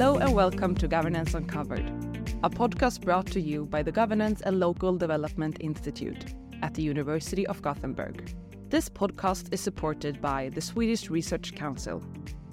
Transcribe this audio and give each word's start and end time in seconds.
Hello 0.00 0.16
and 0.16 0.32
welcome 0.34 0.74
to 0.76 0.88
Governance 0.88 1.34
Uncovered, 1.34 1.86
a 2.42 2.48
podcast 2.48 3.02
brought 3.02 3.26
to 3.26 3.38
you 3.38 3.66
by 3.66 3.82
the 3.82 3.92
Governance 3.92 4.40
and 4.40 4.58
Local 4.58 4.96
Development 4.96 5.58
Institute 5.60 6.32
at 6.62 6.72
the 6.72 6.80
University 6.80 7.46
of 7.48 7.60
Gothenburg. 7.60 8.34
This 8.70 8.88
podcast 8.88 9.52
is 9.52 9.60
supported 9.60 10.18
by 10.22 10.48
the 10.54 10.60
Swedish 10.62 11.10
Research 11.10 11.54
Council. 11.54 12.02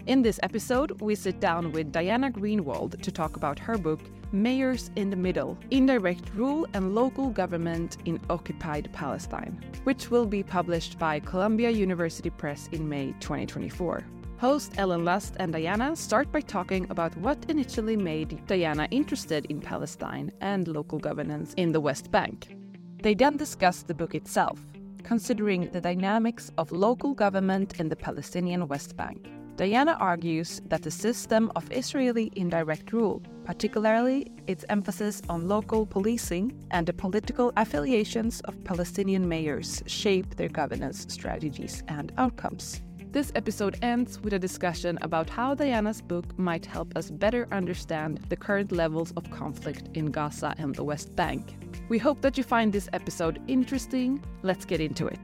In 0.08 0.22
this 0.22 0.42
episode, 0.44 1.00
we 1.00 1.16
sit 1.16 1.40
down 1.40 1.72
with 1.72 1.94
Diana 1.94 2.30
Greenwald 2.30 3.02
to 3.02 3.12
talk 3.14 3.38
about 3.38 3.58
her 3.60 3.78
book, 3.78 4.02
Mayors 4.34 4.92
in 4.98 5.10
the 5.10 5.16
Middle 5.16 5.58
Indirect 5.72 6.34
Rule 6.36 6.68
and 6.74 6.94
Local 6.94 7.30
Government 7.30 7.96
in 8.04 8.20
Occupied 8.30 8.90
Palestine, 8.92 9.64
which 9.86 10.12
will 10.12 10.26
be 10.26 10.44
published 10.44 11.00
by 11.00 11.22
Columbia 11.22 11.70
University 11.70 12.30
Press 12.30 12.68
in 12.74 12.90
May 12.90 13.14
2024. 13.22 14.04
Host 14.40 14.74
Ellen 14.78 15.04
Lust 15.04 15.34
and 15.40 15.52
Diana 15.52 15.96
start 15.96 16.32
by 16.32 16.42
talking 16.42 16.86
about 16.92 17.18
what 17.18 17.50
initially 17.50 17.98
made 17.98 18.46
Diana 18.46 18.88
interested 18.92 19.48
in 19.48 19.60
Palestine 19.60 20.32
and 20.42 20.68
local 20.68 21.00
governance 21.00 21.56
in 21.58 21.72
the 21.72 21.80
West 21.80 22.12
Bank. 22.12 22.56
They 23.02 23.16
then 23.16 23.38
discuss 23.38 23.82
the 23.82 23.96
book 23.96 24.14
itself, 24.14 24.60
considering 25.02 25.72
the 25.72 25.82
dynamics 25.82 26.52
of 26.60 26.72
local 26.72 27.16
government 27.16 27.80
in 27.80 27.90
the 27.90 27.96
Palestinian 27.96 28.68
West 28.68 28.96
Bank. 28.96 29.28
Diana 29.56 29.98
argues 30.00 30.62
that 30.68 30.84
the 30.84 30.92
system 30.92 31.52
of 31.56 31.72
Israeli 31.72 32.32
indirect 32.36 32.94
rule, 32.94 33.24
particularly 33.44 34.28
its 34.46 34.66
emphasis 34.70 35.20
on 35.30 35.48
local 35.48 35.84
policing 35.84 36.54
and 36.70 36.86
the 36.86 36.94
political 36.94 37.52
affiliations 37.58 38.42
of 38.42 38.64
Palestinian 38.64 39.28
mayors, 39.28 39.82
shape 39.88 40.36
their 40.36 40.50
governance 40.50 41.08
strategies 41.10 41.82
and 41.88 42.12
outcomes. 42.20 42.84
This 43.18 43.32
episode 43.34 43.80
ends 43.82 44.22
with 44.22 44.34
a 44.34 44.38
discussion 44.38 45.00
about 45.02 45.28
how 45.28 45.56
Diana's 45.56 46.04
book 46.04 46.38
might 46.38 46.68
help 46.68 46.96
us 46.96 47.10
better 47.10 47.48
understand 47.52 48.20
the 48.30 48.36
current 48.36 48.72
levels 48.72 49.12
of 49.18 49.28
conflict 49.32 49.90
in 49.96 50.12
Gaza 50.12 50.54
and 50.60 50.76
the 50.76 50.84
West 50.84 51.16
Bank. 51.16 51.56
We 51.90 51.98
hope 51.98 52.22
that 52.22 52.38
you 52.38 52.44
find 52.44 52.72
this 52.72 52.88
episode 52.94 53.42
interesting. 53.48 54.24
Let's 54.44 54.66
get 54.66 54.82
into 54.82 55.08
it. 55.08 55.18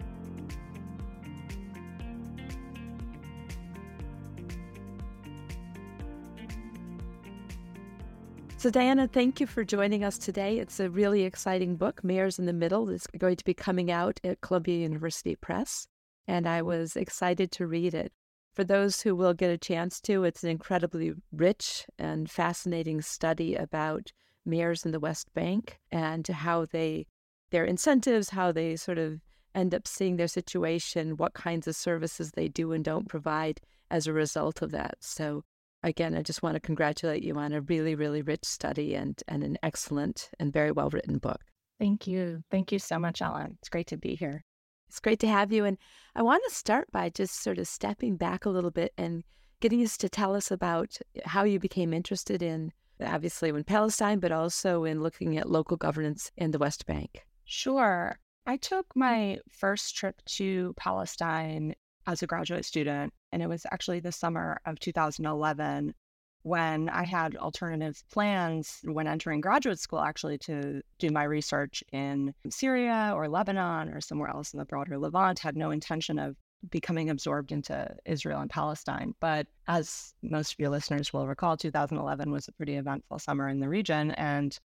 So, 8.58 8.72
Diana, 8.72 9.08
thank 9.08 9.40
you 9.40 9.46
for 9.46 9.64
joining 9.64 10.04
us 10.04 10.18
today. 10.18 10.58
It's 10.58 10.80
a 10.80 10.90
really 10.90 11.26
exciting 11.26 11.76
book, 11.76 12.04
Mayors 12.04 12.40
in 12.40 12.48
the 12.48 12.54
Middle. 12.54 12.90
It's 12.90 13.06
going 13.06 13.36
to 13.36 13.46
be 13.46 13.54
coming 13.54 13.92
out 13.92 14.20
at 14.24 14.42
Columbia 14.42 14.80
University 14.80 15.36
Press 15.36 15.88
and 16.28 16.48
I 16.48 16.62
was 16.62 16.96
excited 16.96 17.52
to 17.54 17.68
read 17.68 17.94
it. 17.94 18.12
For 18.54 18.64
those 18.64 19.02
who 19.02 19.16
will 19.16 19.34
get 19.34 19.50
a 19.50 19.58
chance 19.58 20.00
to, 20.02 20.24
it's 20.24 20.44
an 20.44 20.50
incredibly 20.50 21.14
rich 21.32 21.86
and 21.98 22.30
fascinating 22.30 23.02
study 23.02 23.56
about 23.56 24.12
mayors 24.46 24.86
in 24.86 24.92
the 24.92 25.00
West 25.00 25.34
Bank 25.34 25.80
and 25.92 26.28
how 26.28 26.66
they, 26.66 27.08
their 27.52 27.66
incentives, 27.66 28.30
how 28.30 28.52
they 28.52 28.76
sort 28.76 29.00
of 29.00 29.20
end 29.56 29.74
up 29.74 29.88
seeing 29.88 30.18
their 30.18 30.28
situation, 30.28 31.18
what 31.18 31.34
kinds 31.34 31.68
of 31.68 31.76
services 31.76 32.32
they 32.32 32.48
do 32.48 32.72
and 32.72 32.84
don't 32.84 33.10
provide 33.10 33.62
as 33.90 34.08
a 34.08 34.14
result 34.14 34.62
of 34.62 34.72
that. 34.72 34.96
So, 35.00 35.44
again, 35.84 36.16
I 36.16 36.22
just 36.22 36.44
want 36.44 36.56
to 36.56 36.60
congratulate 36.60 37.24
you 37.24 37.36
on 37.36 37.54
a 37.54 37.62
really, 37.62 37.96
really 37.96 38.22
rich 38.22 38.46
study 38.46 38.96
and, 38.96 39.22
and 39.28 39.44
an 39.44 39.58
excellent 39.64 40.30
and 40.40 40.54
very 40.54 40.72
well 40.72 40.90
written 40.90 41.18
book. 41.18 41.42
Thank 41.80 42.08
you. 42.08 42.44
Thank 42.52 42.72
you 42.72 42.80
so 42.80 43.00
much, 43.00 43.22
Ellen. 43.22 43.58
It's 43.60 43.70
great 43.70 43.88
to 43.88 43.98
be 43.98 44.16
here. 44.16 44.44
It's 44.94 45.00
great 45.00 45.20
to 45.22 45.28
have 45.28 45.52
you. 45.52 45.66
And 45.66 45.80
I 46.16 46.22
want 46.22 46.44
to 46.48 46.54
start 46.54 46.92
by 46.92 47.10
just 47.10 47.42
sort 47.42 47.58
of 47.58 47.68
stepping 47.68 48.16
back 48.16 48.46
a 48.46 48.52
little 48.52 48.70
bit 48.70 48.94
and 48.96 49.24
getting 49.60 49.82
us 49.82 49.98
to 49.98 50.08
tell 50.08 50.36
us 50.36 50.52
about 50.52 51.00
eh, 51.16 51.22
how 51.26 51.46
you 51.46 51.58
became 51.58 51.96
interested 51.96 52.44
in, 52.44 52.72
obviously, 53.04 53.50
in 53.50 53.64
Palestine, 53.64 54.20
but 54.20 54.32
also 54.32 54.84
in 54.84 55.02
looking 55.02 55.36
at 55.36 55.50
local 55.50 55.78
governance 55.78 56.30
in 56.38 56.52
the 56.52 56.60
West 56.60 56.86
Bank. 56.86 57.26
Sure. 57.44 58.20
I 58.46 58.58
took 58.58 58.90
mm-hmm. 58.90 59.00
my 59.00 59.40
first 59.50 59.96
trip 59.96 60.22
to 60.26 60.76
Palestine 60.78 61.74
as 62.06 62.22
a 62.22 62.28
graduate 62.28 62.64
student, 62.64 63.16
and 63.32 63.42
it 63.42 63.50
was 63.50 63.66
actually 63.72 64.00
the 64.00 64.12
summer 64.12 64.62
of 64.68 64.80
2011 64.80 65.96
when 66.44 66.90
I 66.90 67.06
had 67.06 67.36
alternative 67.38 68.04
plans 68.12 68.80
when 68.84 69.08
entering 69.08 69.42
graduate 69.42 69.80
school, 69.80 70.00
actually, 70.00 70.38
to 70.40 70.82
do 71.00 71.10
my 71.10 71.24
research 71.24 71.84
in 71.92 72.34
Syria 72.50 73.14
or 73.16 73.28
Lebanon 73.28 73.90
or 73.90 74.02
somewhere 74.02 74.30
else 74.30 74.54
in 74.54 74.60
the 74.60 74.66
broader 74.66 74.98
Levant, 74.98 75.40
had 75.40 75.58
no 75.58 75.72
intention 75.72 76.20
of 76.20 76.36
becoming 76.70 77.10
absorbed 77.10 77.52
into 77.52 77.96
Israel 78.06 78.42
and 78.42 78.50
Palestine. 78.50 79.14
But 79.20 79.48
as 79.68 80.14
most 80.22 80.54
of 80.54 80.60
your 80.60 80.70
listeners 80.70 81.14
will 81.14 81.28
recall, 81.28 81.58
2011 81.58 82.32
was 82.32 82.48
a 82.48 82.54
pretty 82.54 82.76
eventful 82.76 83.20
summer 83.20 83.48
in 83.48 83.60
the 83.60 83.70
region, 83.70 84.12
and 84.12 84.58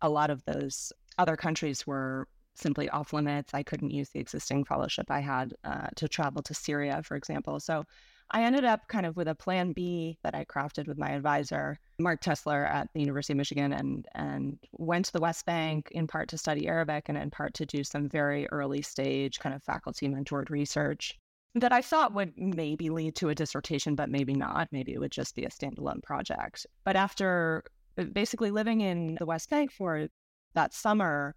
a 0.00 0.08
lot 0.08 0.30
of 0.30 0.42
those 0.44 0.92
other 1.18 1.36
countries 1.36 1.86
were 1.86 2.28
simply 2.54 2.88
off 2.90 3.12
limits. 3.12 3.52
I 3.52 3.62
couldn't 3.62 3.90
use 3.90 4.10
the 4.10 4.20
existing 4.20 4.64
fellowship 4.64 5.10
I 5.10 5.20
had 5.20 5.54
uh, 5.64 5.88
to 5.96 6.08
travel 6.08 6.42
to 6.42 6.54
Syria, 6.54 7.02
for 7.02 7.16
example. 7.16 7.60
So 7.60 7.84
I 8.30 8.42
ended 8.42 8.64
up 8.64 8.88
kind 8.88 9.06
of 9.06 9.16
with 9.16 9.28
a 9.28 9.34
plan 9.34 9.72
B 9.72 10.18
that 10.22 10.34
I 10.34 10.44
crafted 10.44 10.88
with 10.88 10.98
my 10.98 11.10
advisor, 11.10 11.78
Mark 11.98 12.20
Tessler 12.20 12.68
at 12.68 12.88
the 12.92 13.00
University 13.00 13.32
of 13.32 13.38
Michigan, 13.38 13.72
and 13.72 14.06
and 14.14 14.58
went 14.72 15.06
to 15.06 15.12
the 15.12 15.20
West 15.20 15.46
Bank 15.46 15.88
in 15.92 16.06
part 16.06 16.28
to 16.30 16.38
study 16.38 16.66
Arabic 16.66 17.08
and 17.08 17.16
in 17.16 17.30
part 17.30 17.54
to 17.54 17.66
do 17.66 17.84
some 17.84 18.08
very 18.08 18.48
early 18.50 18.82
stage 18.82 19.38
kind 19.38 19.54
of 19.54 19.62
faculty 19.62 20.08
mentored 20.08 20.50
research 20.50 21.18
that 21.54 21.72
I 21.72 21.80
thought 21.80 22.14
would 22.14 22.36
maybe 22.36 22.90
lead 22.90 23.16
to 23.16 23.30
a 23.30 23.34
dissertation, 23.34 23.94
but 23.94 24.10
maybe 24.10 24.34
not. 24.34 24.68
Maybe 24.72 24.92
it 24.92 24.98
would 24.98 25.12
just 25.12 25.34
be 25.34 25.44
a 25.44 25.50
standalone 25.50 26.02
project. 26.02 26.66
But 26.84 26.96
after 26.96 27.64
uh, 27.96 28.04
basically 28.04 28.50
living 28.50 28.82
in 28.82 29.16
the 29.18 29.26
West 29.26 29.48
Bank 29.48 29.72
for 29.72 30.08
that 30.54 30.74
summer, 30.74 31.34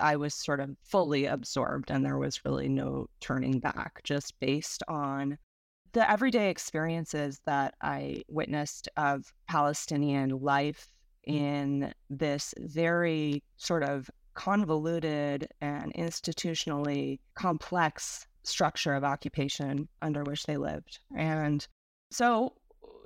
I 0.00 0.16
was 0.16 0.34
sort 0.34 0.60
of 0.60 0.76
fully 0.84 1.26
absorbed 1.26 1.90
and 1.90 2.04
there 2.04 2.18
was 2.18 2.44
really 2.44 2.68
no 2.68 3.06
turning 3.20 3.60
back, 3.60 4.00
just 4.04 4.38
based 4.40 4.82
on 4.88 5.38
the 5.92 6.10
everyday 6.10 6.50
experiences 6.50 7.40
that 7.44 7.74
I 7.82 8.22
witnessed 8.28 8.88
of 8.96 9.32
Palestinian 9.46 10.40
life 10.40 10.92
mm. 11.28 11.34
in 11.34 11.94
this 12.10 12.54
very 12.58 13.42
sort 13.56 13.82
of 13.82 14.10
convoluted 14.34 15.48
and 15.60 15.92
institutionally 15.94 17.20
complex 17.34 18.26
structure 18.44 18.94
of 18.94 19.04
occupation 19.04 19.88
under 20.00 20.24
which 20.24 20.44
they 20.44 20.56
lived. 20.56 20.98
And 21.16 21.66
so 22.10 22.54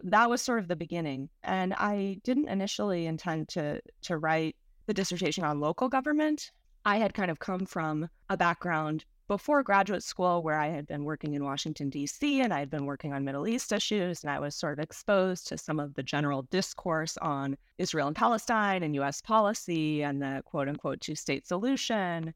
that 0.05 0.31
was 0.31 0.41
sort 0.41 0.61
of 0.61 0.69
the 0.69 0.77
beginning. 0.77 1.29
And 1.43 1.75
I 1.75 2.21
didn't 2.23 2.49
initially 2.49 3.07
intend 3.07 3.49
to 3.51 3.81
to 4.03 4.19
write 4.19 4.57
the 4.87 4.95
dissertation 4.95 5.45
on 5.45 5.61
local 5.61 5.89
government. 5.89 6.53
I 6.85 6.99
had 6.99 7.15
kind 7.15 7.31
of 7.31 7.41
come 7.41 7.67
from 7.67 8.09
a 8.31 8.37
background 8.37 9.05
before 9.29 9.63
graduate 9.63 10.03
school 10.03 10.43
where 10.43 10.59
I 10.59 10.69
had 10.69 10.87
been 10.87 11.05
working 11.05 11.35
in 11.35 11.45
Washington, 11.45 11.91
D.C., 11.91 12.41
and 12.41 12.53
I 12.53 12.61
had 12.61 12.71
been 12.71 12.87
working 12.87 13.13
on 13.13 13.25
Middle 13.25 13.49
East 13.49 13.73
issues, 13.73 14.23
and 14.23 14.31
I 14.31 14.39
was 14.39 14.55
sort 14.55 14.79
of 14.79 14.83
exposed 14.83 15.49
to 15.49 15.59
some 15.59 15.81
of 15.81 15.95
the 15.95 16.03
general 16.03 16.43
discourse 16.43 17.17
on 17.19 17.57
Israel 17.79 18.07
and 18.07 18.17
Palestine 18.17 18.83
and 18.83 18.95
U.S. 18.97 19.21
policy 19.21 20.03
and 20.03 20.23
the 20.23 20.43
quote 20.45 20.69
unquote 20.69 21.01
two 21.01 21.15
state 21.15 21.47
solution. 21.47 22.33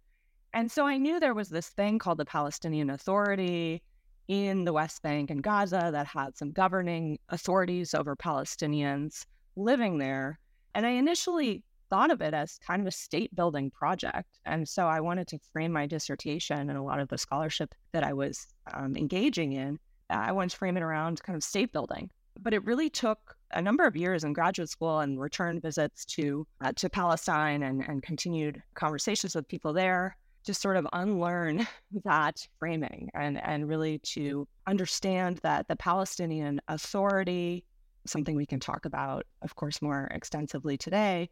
And 0.52 0.70
so 0.70 0.84
I 0.86 0.96
knew 0.96 1.20
there 1.20 1.34
was 1.34 1.48
this 1.48 1.68
thing 1.68 1.98
called 1.98 2.18
the 2.18 2.24
Palestinian 2.24 2.90
Authority 2.90 3.82
in 4.26 4.64
the 4.64 4.72
West 4.72 5.02
Bank 5.02 5.30
and 5.30 5.42
Gaza 5.42 5.90
that 5.92 6.06
had 6.06 6.36
some 6.36 6.50
governing 6.50 7.18
authorities 7.28 7.94
over 7.94 8.16
Palestinians 8.16 9.26
living 9.56 9.98
there. 9.98 10.38
And 10.74 10.86
I 10.86 10.90
initially 10.90 11.62
thought 11.90 12.10
of 12.10 12.22
it 12.22 12.32
as 12.32 12.58
kind 12.66 12.80
of 12.80 12.86
a 12.86 12.92
state 12.92 13.34
building 13.34 13.70
project. 13.70 14.38
And 14.46 14.66
so 14.66 14.86
I 14.86 15.00
wanted 15.00 15.26
to 15.28 15.38
frame 15.52 15.72
my 15.72 15.86
dissertation 15.86 16.70
and 16.70 16.78
a 16.78 16.82
lot 16.82 17.00
of 17.00 17.08
the 17.08 17.18
scholarship 17.18 17.74
that 17.92 18.04
I 18.04 18.12
was 18.12 18.46
um, 18.72 18.96
engaging 18.96 19.52
in, 19.52 19.78
I 20.08 20.32
wanted 20.32 20.50
to 20.50 20.56
frame 20.56 20.76
it 20.76 20.82
around 20.82 21.22
kind 21.22 21.36
of 21.36 21.42
state 21.42 21.72
building. 21.72 22.10
But 22.40 22.54
it 22.54 22.64
really 22.64 22.88
took 22.88 23.36
a 23.52 23.60
number 23.60 23.84
of 23.84 23.96
years 23.96 24.24
in 24.24 24.32
graduate 24.32 24.70
school 24.70 25.00
and 25.00 25.20
return 25.20 25.60
visits 25.60 26.04
to 26.06 26.46
uh, 26.60 26.72
to 26.76 26.88
Palestine 26.88 27.62
and, 27.64 27.86
and 27.86 28.02
continued 28.02 28.62
conversations 28.74 29.34
with 29.34 29.48
people 29.48 29.72
there 29.72 30.16
to 30.44 30.54
sort 30.54 30.76
of 30.76 30.86
unlearn 30.92 31.66
that 32.04 32.46
framing 32.58 33.10
and, 33.14 33.42
and 33.44 33.68
really 33.68 33.98
to 33.98 34.46
understand 34.66 35.38
that 35.42 35.68
the 35.68 35.76
Palestinian 35.76 36.60
Authority, 36.68 37.64
something 38.06 38.36
we 38.36 38.46
can 38.46 38.60
talk 38.60 38.84
about, 38.86 39.26
of 39.42 39.54
course, 39.56 39.82
more 39.82 40.08
extensively 40.12 40.78
today, 40.78 41.28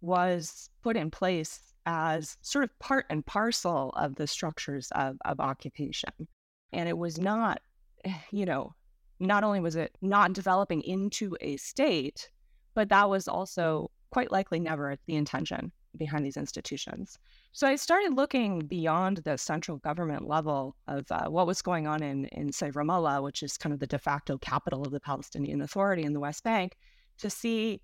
was 0.00 0.70
put 0.82 0.96
in 0.96 1.10
place 1.10 1.60
as 1.86 2.36
sort 2.42 2.64
of 2.64 2.78
part 2.78 3.06
and 3.10 3.24
parcel 3.24 3.90
of 3.90 4.16
the 4.16 4.26
structures 4.26 4.88
of, 4.92 5.16
of 5.24 5.40
occupation. 5.40 6.10
And 6.72 6.88
it 6.88 6.98
was 6.98 7.18
not, 7.18 7.60
you 8.30 8.44
know, 8.44 8.74
not 9.18 9.44
only 9.44 9.60
was 9.60 9.76
it 9.76 9.96
not 10.02 10.32
developing 10.32 10.82
into 10.82 11.36
a 11.40 11.56
state, 11.56 12.30
but 12.74 12.88
that 12.90 13.08
was 13.08 13.28
also 13.28 13.90
quite 14.10 14.30
likely 14.30 14.60
never 14.60 14.96
the 15.06 15.16
intention 15.16 15.72
behind 15.96 16.24
these 16.24 16.36
institutions. 16.36 17.18
So 17.52 17.66
I 17.66 17.76
started 17.76 18.14
looking 18.14 18.60
beyond 18.60 19.18
the 19.18 19.38
central 19.38 19.78
government 19.78 20.28
level 20.28 20.76
of 20.86 21.10
uh, 21.10 21.28
what 21.28 21.46
was 21.46 21.62
going 21.62 21.86
on 21.86 22.02
in, 22.02 22.26
in, 22.26 22.52
say, 22.52 22.70
Ramallah, 22.70 23.22
which 23.22 23.42
is 23.42 23.56
kind 23.56 23.72
of 23.72 23.80
the 23.80 23.86
de 23.86 23.98
facto 23.98 24.36
capital 24.36 24.82
of 24.82 24.92
the 24.92 25.00
Palestinian 25.00 25.62
Authority 25.62 26.02
in 26.02 26.12
the 26.12 26.20
West 26.20 26.44
Bank, 26.44 26.76
to 27.18 27.30
see 27.30 27.80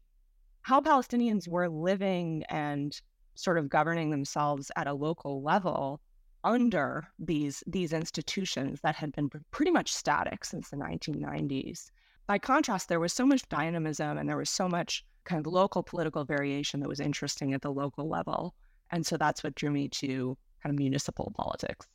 how 0.62 0.80
Palestinians 0.80 1.48
were 1.48 1.68
living 1.68 2.44
and 2.48 3.00
sort 3.34 3.58
of 3.58 3.68
governing 3.68 4.10
themselves 4.10 4.70
at 4.76 4.86
a 4.86 4.94
local 4.94 5.42
level 5.42 6.00
under 6.44 7.06
these 7.18 7.62
these 7.66 7.92
institutions 7.92 8.80
that 8.80 8.96
had 8.96 9.12
been 9.12 9.30
pretty 9.50 9.70
much 9.70 9.92
static 9.92 10.44
since 10.44 10.70
the 10.70 10.76
1990s. 10.76 11.90
By 12.26 12.38
contrast, 12.38 12.88
there 12.88 13.00
was 13.00 13.12
so 13.12 13.26
much 13.26 13.48
dynamism 13.48 14.18
and 14.18 14.28
there 14.28 14.36
was 14.36 14.50
so 14.50 14.68
much 14.68 15.04
kind 15.24 15.44
of 15.44 15.52
local 15.52 15.82
political 15.82 16.24
variation 16.24 16.80
that 16.80 16.88
was 16.88 17.00
interesting 17.00 17.52
at 17.54 17.62
the 17.62 17.72
local 17.72 18.08
level. 18.08 18.54
And 18.90 19.06
so 19.06 19.16
that's 19.16 19.42
what 19.42 19.54
drew 19.54 19.70
me 19.70 19.88
to 19.88 20.36
kind 20.62 20.72
of 20.72 20.78
municipal 20.78 21.32
politics. 21.34 21.86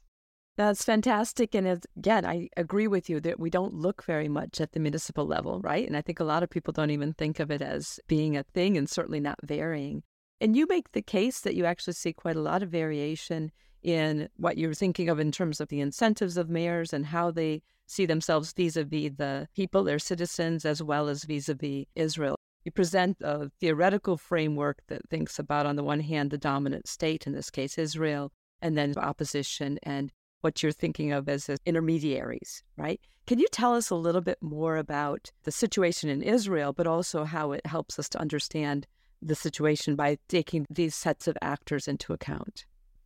That's 0.57 0.83
fantastic. 0.83 1.53
And 1.53 1.85
again, 1.95 2.25
I 2.25 2.49
agree 2.57 2.87
with 2.87 3.11
you 3.11 3.19
that 3.21 3.39
we 3.39 3.51
don't 3.51 3.75
look 3.75 4.03
very 4.03 4.27
much 4.27 4.59
at 4.59 4.71
the 4.71 4.79
municipal 4.79 5.27
level, 5.27 5.61
right? 5.61 5.85
And 5.87 5.95
I 5.95 6.01
think 6.01 6.19
a 6.19 6.23
lot 6.23 6.41
of 6.41 6.49
people 6.49 6.73
don't 6.73 6.89
even 6.89 7.13
think 7.13 7.39
of 7.39 7.51
it 7.51 7.61
as 7.61 7.99
being 8.07 8.35
a 8.35 8.41
thing 8.43 8.75
and 8.75 8.89
certainly 8.89 9.19
not 9.19 9.37
varying. 9.43 10.01
And 10.41 10.57
you 10.57 10.65
make 10.67 10.91
the 10.91 11.03
case 11.03 11.41
that 11.41 11.53
you 11.53 11.65
actually 11.65 11.93
see 11.93 12.11
quite 12.11 12.35
a 12.35 12.41
lot 12.41 12.63
of 12.63 12.69
variation 12.69 13.51
in 13.83 14.29
what 14.37 14.57
you're 14.57 14.73
thinking 14.73 15.09
of 15.09 15.19
in 15.19 15.31
terms 15.31 15.61
of 15.61 15.67
the 15.69 15.79
incentives 15.79 16.37
of 16.37 16.49
mayors 16.49 16.91
and 16.91 17.05
how 17.05 17.29
they 17.29 17.61
see 17.85 18.07
themselves 18.07 18.51
vis 18.51 18.75
a 18.75 18.83
vis 18.83 19.11
the 19.15 19.47
people, 19.55 19.83
their 19.83 19.99
citizens, 19.99 20.65
as 20.65 20.81
well 20.81 21.07
as 21.07 21.23
vis 21.23 21.49
a 21.49 21.53
vis 21.53 21.85
Israel. 21.95 22.35
You 22.65 22.71
present 22.71 23.17
a 23.21 23.51
theoretical 23.59 24.17
framework 24.17 24.81
that 24.87 25.07
thinks 25.07 25.37
about, 25.37 25.67
on 25.67 25.75
the 25.75 25.83
one 25.83 25.99
hand, 25.99 26.31
the 26.31 26.37
dominant 26.39 26.87
state, 26.87 27.27
in 27.27 27.33
this 27.33 27.51
case, 27.51 27.77
Israel, 27.77 28.31
and 28.59 28.75
then 28.75 28.95
opposition 28.97 29.77
and 29.83 30.11
what 30.41 30.61
you're 30.61 30.71
thinking 30.71 31.11
of 31.11 31.27
as 31.29 31.49
intermediaries, 31.65 32.63
right? 32.77 33.01
Can 33.25 33.39
you 33.39 33.47
tell 33.51 33.75
us 33.75 33.89
a 33.89 33.95
little 33.95 34.21
bit 34.21 34.41
more 34.41 34.77
about 34.77 35.31
the 35.43 35.51
situation 35.51 36.09
in 36.09 36.21
Israel, 36.21 36.73
but 36.73 36.87
also 36.87 37.23
how 37.23 37.51
it 37.51 37.65
helps 37.65 37.99
us 37.99 38.07
to 38.09 38.19
understand 38.19 38.87
the 39.21 39.35
situation 39.35 39.95
by 39.95 40.17
taking 40.27 40.65
these 40.69 40.95
sets 40.95 41.27
of 41.27 41.37
actors 41.41 41.87
into 41.87 42.13
account? 42.13 42.65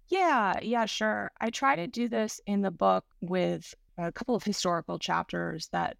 Yeah, 0.09 0.59
yeah, 0.61 0.85
sure. 0.85 1.31
I 1.39 1.49
try 1.49 1.75
to 1.75 1.87
do 1.87 2.09
this 2.09 2.41
in 2.45 2.61
the 2.61 2.71
book 2.71 3.05
with 3.21 3.73
a 3.97 4.11
couple 4.11 4.35
of 4.35 4.43
historical 4.43 4.99
chapters 4.99 5.69
that 5.71 5.97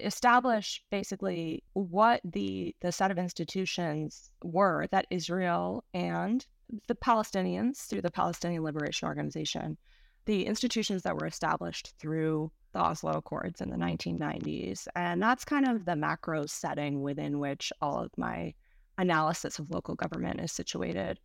establish 0.00 0.82
basically 0.90 1.62
what 1.74 2.20
the 2.24 2.74
the 2.80 2.92
set 2.92 3.10
of 3.10 3.18
institutions 3.18 4.30
were 4.42 4.86
that 4.90 5.06
Israel 5.10 5.84
and 5.92 6.46
the 6.86 6.94
Palestinians 6.94 7.86
through 7.86 8.00
the 8.00 8.10
Palestinian 8.10 8.62
Liberation 8.62 9.06
Organization 9.06 9.76
the 10.26 10.44
institutions 10.44 11.02
that 11.02 11.16
were 11.16 11.26
established 11.26 11.94
through 11.98 12.50
the 12.72 12.80
Oslo 12.80 13.12
Accords 13.12 13.60
in 13.60 13.70
the 13.70 13.76
1990s. 13.76 14.86
And 14.94 15.22
that's 15.22 15.44
kind 15.44 15.66
of 15.66 15.84
the 15.84 15.96
macro 15.96 16.46
setting 16.46 17.00
within 17.00 17.38
which 17.38 17.72
all 17.80 17.98
of 18.02 18.10
my 18.18 18.52
analysis 18.98 19.58
of 19.58 19.70
local 19.70 19.94
government 19.94 20.40
is 20.40 20.52
situated. 20.52 21.18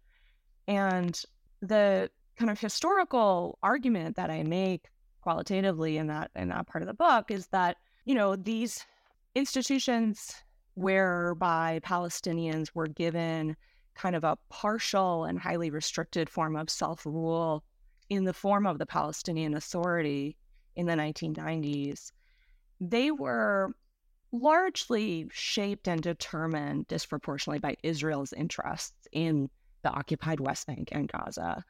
And 0.67 1.19
the 1.61 2.09
kind 2.37 2.49
of 2.49 2.59
historical 2.59 3.59
argument 3.61 4.15
that 4.15 4.29
I 4.29 4.43
make 4.43 4.85
qualitatively 5.21 5.97
in 5.97 6.07
that 6.07 6.31
in 6.35 6.49
that 6.49 6.67
part 6.67 6.81
of 6.81 6.87
the 6.87 6.93
book 6.93 7.29
is 7.29 7.47
that, 7.47 7.77
you 8.05 8.15
know, 8.15 8.35
these 8.35 8.85
institutions 9.35 10.33
whereby 10.75 11.79
Palestinians 11.83 12.69
were 12.73 12.87
given 12.87 13.55
kind 13.95 14.15
of 14.15 14.23
a 14.23 14.37
partial 14.49 15.25
and 15.25 15.39
highly 15.39 15.69
restricted 15.69 16.29
form 16.29 16.55
of 16.55 16.69
self-rule 16.69 17.63
in 18.11 18.25
the 18.25 18.33
form 18.33 18.67
of 18.67 18.77
the 18.77 18.85
Palestinian 18.85 19.53
Authority 19.53 20.35
in 20.75 20.85
the 20.85 20.95
1990s, 20.95 22.11
they 22.81 23.09
were 23.09 23.73
largely 24.33 25.29
shaped 25.31 25.87
and 25.87 26.01
determined 26.01 26.89
disproportionately 26.89 27.59
by 27.59 27.77
Israel's 27.83 28.33
interests 28.33 29.07
in 29.13 29.49
the 29.83 29.89
occupied 29.89 30.41
West 30.41 30.67
Bank 30.67 30.89
and 30.91 31.09
Gaza. 31.09 31.63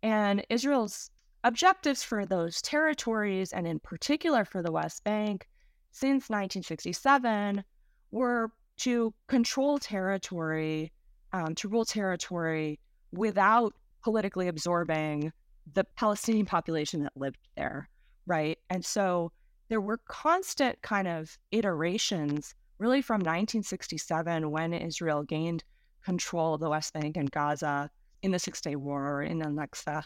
And 0.00 0.46
Israel's 0.48 1.10
objectives 1.42 2.04
for 2.04 2.24
those 2.24 2.62
territories, 2.62 3.52
and 3.52 3.66
in 3.66 3.80
particular 3.80 4.44
for 4.44 4.62
the 4.62 4.70
West 4.70 5.02
Bank, 5.02 5.48
since 5.90 6.30
1967 6.30 7.64
were 8.12 8.52
to 8.76 9.12
control 9.26 9.80
territory, 9.80 10.92
um, 11.32 11.56
to 11.56 11.66
rule 11.66 11.84
territory 11.84 12.78
without 13.10 13.74
politically 14.04 14.46
absorbing 14.46 15.32
the 15.74 15.84
Palestinian 15.96 16.46
population 16.46 17.02
that 17.02 17.16
lived 17.16 17.48
there, 17.56 17.88
right? 18.26 18.58
And 18.68 18.84
so 18.84 19.32
there 19.68 19.80
were 19.80 20.00
constant 20.08 20.80
kind 20.82 21.08
of 21.08 21.38
iterations, 21.52 22.54
really 22.78 23.02
from 23.02 23.20
1967 23.20 24.50
when 24.50 24.72
Israel 24.72 25.22
gained 25.22 25.64
control 26.04 26.54
of 26.54 26.60
the 26.60 26.70
West 26.70 26.92
Bank 26.94 27.16
and 27.16 27.30
Gaza 27.30 27.90
in 28.22 28.30
the 28.30 28.38
Six 28.38 28.60
Day 28.60 28.76
War 28.76 29.06
or 29.06 29.22
in 29.22 29.42
al-Naksa. 29.42 30.04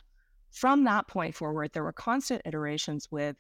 From 0.50 0.84
that 0.84 1.08
point 1.08 1.34
forward, 1.34 1.72
there 1.72 1.84
were 1.84 1.92
constant 1.92 2.42
iterations 2.44 3.08
with 3.10 3.36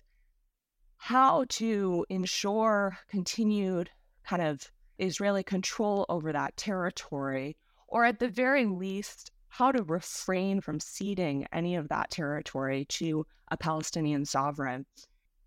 how 0.96 1.44
to 1.50 2.06
ensure 2.08 2.96
continued 3.08 3.90
kind 4.26 4.42
of 4.42 4.70
Israeli 4.98 5.42
control 5.42 6.06
over 6.08 6.32
that 6.32 6.56
territory, 6.56 7.56
or 7.88 8.04
at 8.04 8.18
the 8.18 8.28
very 8.28 8.64
least, 8.64 9.30
how 9.56 9.70
to 9.70 9.84
refrain 9.84 10.60
from 10.60 10.80
ceding 10.80 11.46
any 11.52 11.76
of 11.76 11.88
that 11.88 12.10
territory 12.10 12.84
to 12.86 13.24
a 13.52 13.56
Palestinian 13.56 14.24
sovereign 14.24 14.84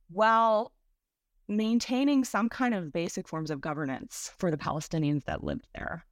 while 0.10 0.72
maintaining 1.50 2.24
some 2.24 2.48
kind 2.48 2.74
of 2.74 2.94
basic 2.94 3.28
forms 3.28 3.52
of 3.52 3.60
governance 3.60 4.32
for 4.40 4.50
the 4.50 4.56
Palestinians 4.56 5.26
that 5.26 5.44
lived 5.44 5.68
there. 5.76 6.06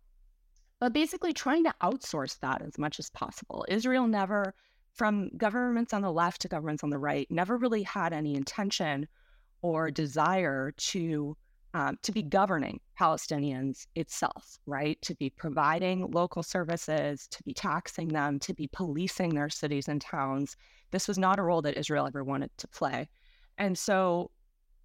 But 0.82 0.92
basically, 0.92 1.32
trying 1.32 1.64
to 1.64 1.76
outsource 1.82 2.38
that 2.42 2.62
as 2.62 2.78
much 2.78 3.00
as 3.00 3.10
possible. 3.12 3.66
Israel 3.70 4.08
never, 4.08 4.54
from 4.92 5.30
governments 5.38 5.94
on 5.94 6.02
the 6.02 6.12
left 6.12 6.42
to 6.42 6.50
governments 6.50 6.84
on 6.84 6.90
the 6.90 6.98
right, 6.98 7.32
never 7.32 7.56
really 7.56 7.84
had 7.84 8.12
any 8.12 8.36
intention 8.36 9.08
or 9.62 9.90
desire 9.90 10.74
to 10.78 11.38
um, 11.76 12.00
to 12.04 12.14
be 12.14 12.24
governing 12.24 12.80
Palestinians 12.98 13.86
itself, 13.96 14.58
right? 14.66 14.98
To 15.02 15.14
be 15.16 15.30
providing 15.30 16.10
local 16.10 16.42
services, 16.42 17.28
to 17.28 17.44
be 17.44 17.54
taxing 17.54 18.08
them, 18.08 18.40
to 18.40 18.54
be 18.54 18.70
policing 18.70 19.36
their 19.36 19.50
cities 19.50 19.90
and 19.90 20.00
towns. 20.00 20.56
This 20.92 21.06
was 21.06 21.18
not 21.18 21.38
a 21.38 21.42
role 21.42 21.62
that 21.64 21.78
Israel 21.78 22.08
ever 22.08 22.24
wanted 22.24 22.50
to 22.60 22.68
play. 22.70 23.10
And 23.58 23.78
so, 23.78 24.32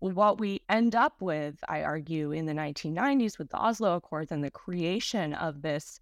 what 0.01 0.41
we 0.41 0.63
end 0.69 0.97
up 0.97 1.23
with, 1.23 1.63
I 1.69 1.85
argue, 1.85 2.33
in 2.33 2.47
the 2.47 2.55
1990s 2.55 3.39
with 3.39 3.51
the 3.51 3.59
Oslo 3.59 3.95
Accords 3.95 4.33
and 4.33 4.43
the 4.43 4.51
creation 4.51 5.33
of 5.35 5.63
this 5.63 6.01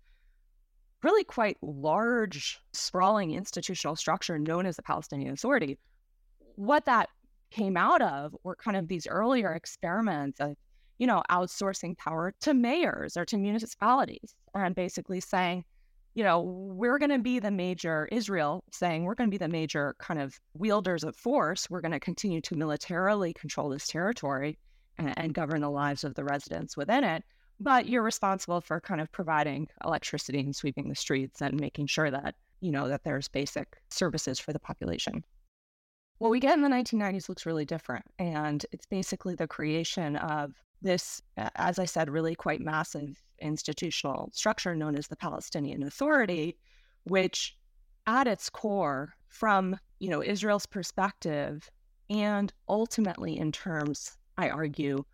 really 1.02 1.25
quite 1.25 1.59
large, 1.61 2.61
sprawling 2.73 3.33
institutional 3.33 3.95
structure 3.95 4.38
known 4.38 4.64
as 4.64 4.76
the 4.76 4.83
Palestinian 4.83 5.35
Authority, 5.35 5.76
what 6.54 6.87
that 6.87 7.11
came 7.50 7.76
out 7.76 8.00
of 8.00 8.35
were 8.42 8.57
kind 8.57 8.76
of 8.76 8.88
these 8.88 9.07
earlier 9.07 9.52
experiments 9.52 10.40
of 10.40 10.57
you 10.99 11.07
know, 11.07 11.23
outsourcing 11.31 11.97
power 11.97 12.35
to 12.40 12.55
mayors 12.55 13.17
or 13.17 13.25
to 13.25 13.37
municipalities 13.37 14.35
and 14.55 14.75
basically 14.75 15.21
saying, 15.21 15.64
you 16.14 16.25
know, 16.25 16.40
we're 16.40 16.99
going 16.99 17.11
to 17.11 17.19
be 17.19 17.38
the 17.38 17.50
major, 17.50 18.09
Israel 18.11 18.64
saying, 18.73 19.05
we're 19.05 19.14
going 19.14 19.31
to 19.31 19.35
be 19.35 19.38
the 19.38 19.49
major 19.49 19.95
kind 19.99 20.21
of 20.21 20.40
wielders 20.55 21.05
of 21.05 21.14
force. 21.14 21.71
We're 21.71 21.81
going 21.81 21.93
to 21.93 22.00
continue 22.00 22.40
to 22.40 22.57
militarily 22.57 23.33
control 23.33 23.69
this 23.69 23.87
territory 23.87 24.59
and, 24.99 25.17
and 25.17 25.35
govern 25.35 25.61
the 25.61 25.71
lives 25.71 26.02
of 26.02 26.14
the 26.14 26.25
residents 26.25 26.76
within 26.76 27.05
it. 27.05 27.23
But 27.61 27.88
you're 27.88 28.02
responsible 28.02 28.61
for 28.61 28.81
kind 28.81 29.00
of 29.00 29.11
providing 29.12 29.69
electricity 29.85 30.40
and 30.40 30.55
sweeping 30.55 30.88
the 30.88 30.95
streets 30.97 31.40
and 31.40 31.61
making 31.61 31.87
sure 31.87 32.11
that, 32.11 32.35
you 32.61 32.73
know, 32.73 32.88
that 32.88 33.05
there's 33.05 33.28
basic 33.28 33.76
services 33.90 34.40
for 34.40 34.52
the 34.52 34.61
population. 34.61 35.25
What 36.19 36.33
we 36.33 36.40
get 36.40 36.57
in 36.57 36.62
the 36.62 36.69
1990s 36.69 37.28
looks 37.28 37.47
really 37.47 37.64
different. 37.64 38.05
And 38.19 38.64
it's 38.73 38.87
basically 38.87 39.37
the 39.37 39.47
creation 39.47 40.17
of 40.17 40.52
this, 40.82 41.20
as 41.37 41.78
I 41.78 41.85
said, 41.85 42.11
really 42.11 42.35
quite 42.35 42.61
massive 42.61 43.23
institutional 43.40 44.30
structure 44.32 44.75
known 44.75 44.97
as 44.97 45.08
the 45.08 45.16
Palestinian 45.16 45.82
Authority, 45.82 46.56
which 47.04 47.56
at 48.06 48.26
its 48.26 48.49
core, 48.49 49.14
from 49.28 49.76
you 49.99 50.08
know 50.08 50.23
Israel's 50.23 50.66
perspective, 50.66 51.70
and 52.11 52.52
ultimately 52.68 53.38
in 53.38 53.52
terms, 53.52 54.16
I 54.37 54.50
argue, 54.50 55.04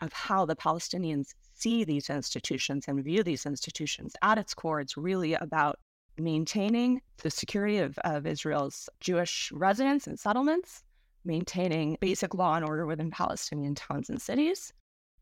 of 0.00 0.12
how 0.12 0.44
the 0.44 0.56
Palestinians 0.56 1.34
see 1.54 1.84
these 1.84 2.08
institutions 2.10 2.86
and 2.86 3.02
view 3.02 3.22
these 3.22 3.46
institutions, 3.46 4.14
at 4.22 4.38
its 4.38 4.54
core, 4.54 4.80
it's 4.80 4.96
really 4.96 5.34
about 5.34 5.78
maintaining 6.16 7.00
the 7.22 7.30
security 7.30 7.78
of, 7.78 7.98
of 7.98 8.26
Israel's 8.26 8.88
Jewish 9.00 9.50
residents 9.52 10.06
and 10.06 10.18
settlements, 10.18 10.82
maintaining 11.24 11.96
basic 12.00 12.34
law 12.34 12.54
and 12.54 12.64
order 12.64 12.86
within 12.86 13.10
Palestinian 13.10 13.74
towns 13.74 14.08
and 14.08 14.20
cities, 14.20 14.72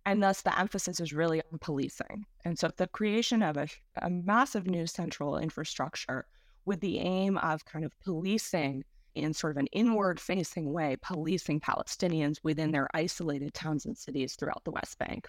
and 0.07 0.23
thus, 0.23 0.41
the 0.41 0.57
emphasis 0.59 1.01
is 1.01 1.13
really 1.13 1.43
on 1.53 1.59
policing. 1.59 2.25
And 2.45 2.57
so, 2.57 2.71
the 2.77 2.87
creation 2.87 3.43
of 3.43 3.57
a, 3.57 3.67
a 4.01 4.09
massive 4.09 4.67
new 4.67 4.87
central 4.87 5.37
infrastructure 5.37 6.27
with 6.65 6.81
the 6.81 7.01
aim 7.01 7.37
of 7.39 7.65
kind 7.65 7.85
of 7.85 7.93
policing 8.05 8.85
in 9.17 9.35
sort 9.35 9.51
of 9.51 9.57
an 9.57 9.67
inward 9.73 10.21
facing 10.21 10.73
way, 10.73 10.97
policing 11.03 11.61
Palestinians 11.61 12.39
within 12.45 12.71
their 12.71 12.89
isolated 12.95 13.53
towns 13.53 13.85
and 13.85 13.99
cities 13.99 14.37
throughout 14.37 14.63
the 14.65 14.71
West 14.71 14.97
Bank. 14.99 15.29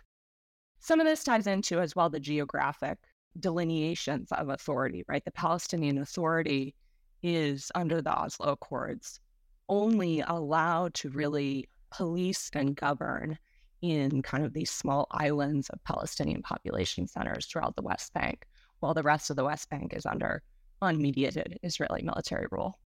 Some 0.80 1.00
of 1.00 1.08
this 1.08 1.24
ties 1.24 1.48
into 1.48 1.80
as 1.80 1.96
well 1.96 2.10
the 2.10 2.20
geographic 2.20 3.00
delineations 3.40 4.32
of 4.32 4.50
authority, 4.50 5.04
right? 5.08 5.26
The 5.26 5.32
Palestinian 5.32 5.98
Authority 5.98 6.76
is 7.24 7.72
under 7.74 8.02
the 8.02 8.14
Oslo 8.14 8.52
Accords 8.52 9.20
only 9.70 10.22
allowed 10.22 10.94
to 10.96 11.10
really 11.10 11.68
police 11.90 12.50
and 12.54 12.76
govern 12.76 13.40
in 13.82 14.22
kind 14.22 14.46
of 14.46 14.54
these 14.54 14.72
small 14.72 15.08
islands 15.12 15.70
of 15.70 15.84
Palestinian 15.84 16.42
population 16.42 17.08
centers 17.08 17.46
throughout 17.46 17.76
the 17.76 17.82
West 17.82 18.14
Bank, 18.14 18.46
while 18.80 18.94
the 18.94 19.04
rest 19.04 19.30
of 19.30 19.36
the 19.36 19.46
West 19.46 19.70
Bank 19.70 19.94
is 19.94 20.06
under 20.06 20.42
unmediated 20.82 21.58
Israeli 21.64 22.04
military 22.04 22.48
rule. 22.52 22.80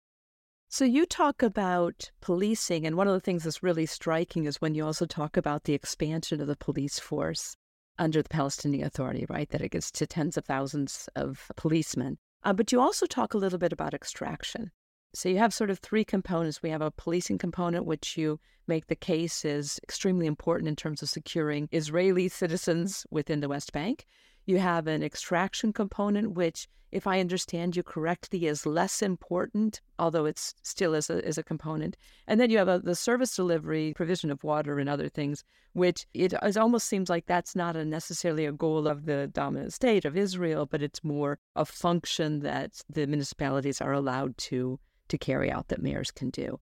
So 0.71 0.85
you 0.85 1.07
talk 1.07 1.41
about 1.41 2.11
policing, 2.21 2.85
and 2.85 2.95
one 2.95 3.07
of 3.07 3.13
the 3.13 3.19
things 3.19 3.43
that's 3.43 3.63
really 3.63 3.87
striking 3.87 4.45
is 4.45 4.61
when 4.61 4.75
you 4.75 4.85
also 4.85 5.07
talk 5.07 5.35
about 5.35 5.63
the 5.63 5.73
expansion 5.73 6.39
of 6.41 6.47
the 6.47 6.55
police 6.55 6.99
force 6.99 7.55
under 7.97 8.21
the 8.21 8.29
Palestinian 8.29 8.85
Authority, 8.85 9.25
right? 9.29 9.49
That 9.49 9.61
it 9.61 9.71
gets 9.71 9.89
to 9.91 10.05
tens 10.05 10.37
of 10.37 10.45
thousands 10.45 11.09
of 11.15 11.51
policemen. 11.55 12.19
Uh, 12.43 12.53
but 12.53 12.71
you 12.71 12.79
also 12.79 13.07
talk 13.07 13.33
a 13.33 13.37
little 13.37 13.57
bit 13.57 13.73
about 13.73 13.95
extraction. 13.95 14.71
So 15.15 15.27
you 15.27 15.39
have 15.39 15.55
sort 15.55 15.71
of 15.71 15.79
three 15.79 16.05
components. 16.05 16.61
We 16.61 16.69
have 16.69 16.83
a 16.83 16.91
policing 16.91 17.39
component, 17.39 17.85
which 17.85 18.15
you 18.15 18.39
make 18.67 18.87
the 18.87 18.95
case 18.95 19.43
is 19.43 19.79
extremely 19.81 20.27
important 20.27 20.67
in 20.67 20.75
terms 20.75 21.01
of 21.01 21.09
securing 21.09 21.67
Israeli 21.71 22.29
citizens 22.29 23.07
within 23.09 23.39
the 23.39 23.49
West 23.49 23.73
Bank. 23.73 24.05
You 24.45 24.59
have 24.59 24.85
an 24.85 25.01
extraction 25.01 25.73
component, 25.73 26.33
which, 26.33 26.67
if 26.91 27.07
I 27.07 27.19
understand 27.19 27.75
you 27.75 27.81
correctly, 27.81 28.45
is 28.45 28.67
less 28.67 29.01
important, 29.01 29.81
although 29.97 30.25
it's 30.25 30.53
still 30.61 30.93
is 30.93 31.09
a, 31.09 31.25
is 31.27 31.39
a 31.39 31.43
component. 31.43 31.97
And 32.27 32.39
then 32.39 32.51
you 32.51 32.59
have 32.59 32.67
a, 32.67 32.77
the 32.77 32.95
service 32.95 33.35
delivery, 33.35 33.93
provision 33.95 34.29
of 34.29 34.43
water 34.43 34.77
and 34.77 34.87
other 34.87 35.09
things, 35.09 35.43
which 35.73 36.05
it, 36.13 36.33
it 36.33 36.55
almost 36.55 36.87
seems 36.87 37.09
like 37.09 37.25
that's 37.25 37.55
not 37.55 37.75
a 37.75 37.83
necessarily 37.83 38.45
a 38.45 38.51
goal 38.51 38.87
of 38.87 39.05
the 39.05 39.25
dominant 39.33 39.73
state 39.73 40.05
of 40.05 40.15
Israel, 40.15 40.67
but 40.67 40.83
it's 40.83 41.03
more 41.03 41.39
a 41.55 41.65
function 41.65 42.41
that 42.41 42.83
the 42.87 43.07
municipalities 43.07 43.81
are 43.81 43.93
allowed 43.93 44.37
to 44.37 44.79
to 45.09 45.17
carry 45.17 45.51
out 45.51 45.67
that 45.67 45.81
mayors 45.81 46.11
can 46.11 46.29
do. 46.29 46.59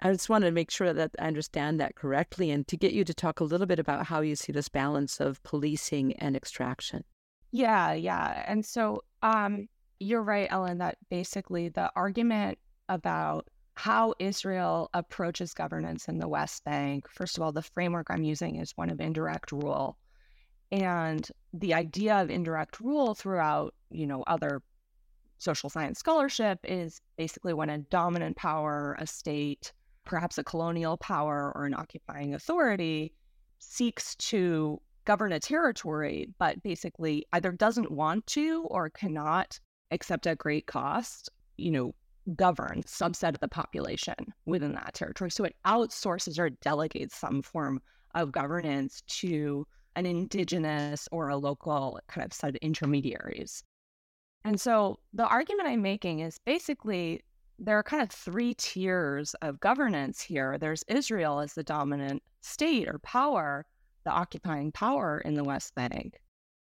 I 0.00 0.12
just 0.12 0.28
wanted 0.28 0.46
to 0.46 0.52
make 0.52 0.70
sure 0.70 0.92
that 0.92 1.12
I 1.18 1.26
understand 1.26 1.80
that 1.80 1.94
correctly 1.94 2.50
and 2.50 2.66
to 2.68 2.76
get 2.76 2.92
you 2.92 3.04
to 3.04 3.14
talk 3.14 3.40
a 3.40 3.44
little 3.44 3.66
bit 3.66 3.78
about 3.78 4.06
how 4.06 4.20
you 4.20 4.36
see 4.36 4.52
this 4.52 4.68
balance 4.68 5.20
of 5.20 5.42
policing 5.42 6.12
and 6.14 6.36
extraction. 6.36 7.04
Yeah, 7.50 7.94
yeah. 7.94 8.44
And 8.46 8.64
so 8.64 9.02
um, 9.22 9.68
you're 9.98 10.22
right, 10.22 10.48
Ellen, 10.50 10.78
that 10.78 10.98
basically 11.08 11.70
the 11.70 11.90
argument 11.96 12.58
about 12.88 13.48
how 13.74 14.14
Israel 14.18 14.90
approaches 14.94 15.54
governance 15.54 16.08
in 16.08 16.18
the 16.18 16.28
West 16.28 16.64
Bank, 16.64 17.08
first 17.08 17.36
of 17.36 17.42
all, 17.42 17.52
the 17.52 17.62
framework 17.62 18.08
I'm 18.10 18.22
using 18.22 18.56
is 18.56 18.72
one 18.76 18.90
of 18.90 19.00
indirect 19.00 19.52
rule. 19.52 19.96
And 20.72 21.26
the 21.52 21.74
idea 21.74 22.16
of 22.16 22.30
indirect 22.30 22.80
rule 22.80 23.14
throughout, 23.14 23.74
you 23.90 24.06
know, 24.06 24.24
other 24.26 24.62
social 25.38 25.70
science 25.70 25.98
scholarship 25.98 26.58
is 26.64 27.00
basically 27.16 27.52
when 27.52 27.70
a 27.70 27.78
dominant 27.78 28.36
power, 28.36 28.96
a 28.98 29.06
state, 29.06 29.72
perhaps 30.04 30.38
a 30.38 30.44
colonial 30.44 30.96
power 30.96 31.52
or 31.54 31.66
an 31.66 31.74
occupying 31.74 32.34
authority 32.34 33.12
seeks 33.58 34.14
to 34.16 34.80
govern 35.04 35.32
a 35.32 35.40
territory, 35.40 36.28
but 36.38 36.62
basically 36.62 37.26
either 37.32 37.52
doesn't 37.52 37.90
want 37.90 38.26
to 38.26 38.66
or 38.70 38.90
cannot, 38.90 39.58
except 39.90 40.26
at 40.26 40.38
great 40.38 40.66
cost, 40.66 41.30
you 41.56 41.70
know, 41.70 41.94
govern 42.34 42.82
subset 42.82 43.34
of 43.34 43.40
the 43.40 43.48
population 43.48 44.16
within 44.46 44.72
that 44.72 44.94
territory. 44.94 45.30
So 45.30 45.44
it 45.44 45.54
outsources 45.64 46.38
or 46.38 46.50
delegates 46.50 47.16
some 47.16 47.40
form 47.40 47.80
of 48.14 48.32
governance 48.32 49.02
to 49.06 49.66
an 49.94 50.06
indigenous 50.06 51.08
or 51.12 51.28
a 51.28 51.36
local 51.36 52.00
kind 52.08 52.24
of 52.24 52.32
set 52.32 52.50
of 52.50 52.56
intermediaries. 52.56 53.62
And 54.46 54.60
so 54.60 55.00
the 55.12 55.26
argument 55.26 55.68
I'm 55.68 55.82
making 55.82 56.20
is 56.20 56.38
basically 56.38 57.24
there 57.58 57.76
are 57.76 57.82
kind 57.82 58.00
of 58.00 58.10
three 58.10 58.54
tiers 58.54 59.34
of 59.42 59.58
governance 59.58 60.20
here. 60.20 60.56
There's 60.56 60.84
Israel 60.86 61.40
as 61.40 61.54
the 61.54 61.64
dominant 61.64 62.22
state 62.42 62.86
or 62.86 63.00
power, 63.00 63.66
the 64.04 64.12
occupying 64.12 64.70
power 64.70 65.18
in 65.24 65.34
the 65.34 65.42
West 65.42 65.74
Bank. 65.74 66.20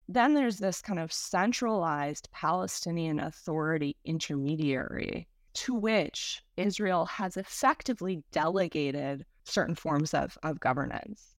Then 0.08 0.32
there's 0.32 0.56
this 0.56 0.80
kind 0.80 0.98
of 0.98 1.12
centralized 1.12 2.30
Palestinian 2.32 3.20
Authority 3.20 3.96
intermediary 4.06 5.28
to 5.52 5.74
which 5.74 6.42
Israel 6.56 7.04
has 7.04 7.36
effectively 7.36 8.24
delegated 8.32 9.26
certain 9.44 9.74
forms 9.74 10.14
of, 10.14 10.38
of 10.42 10.58
governance. 10.58 11.34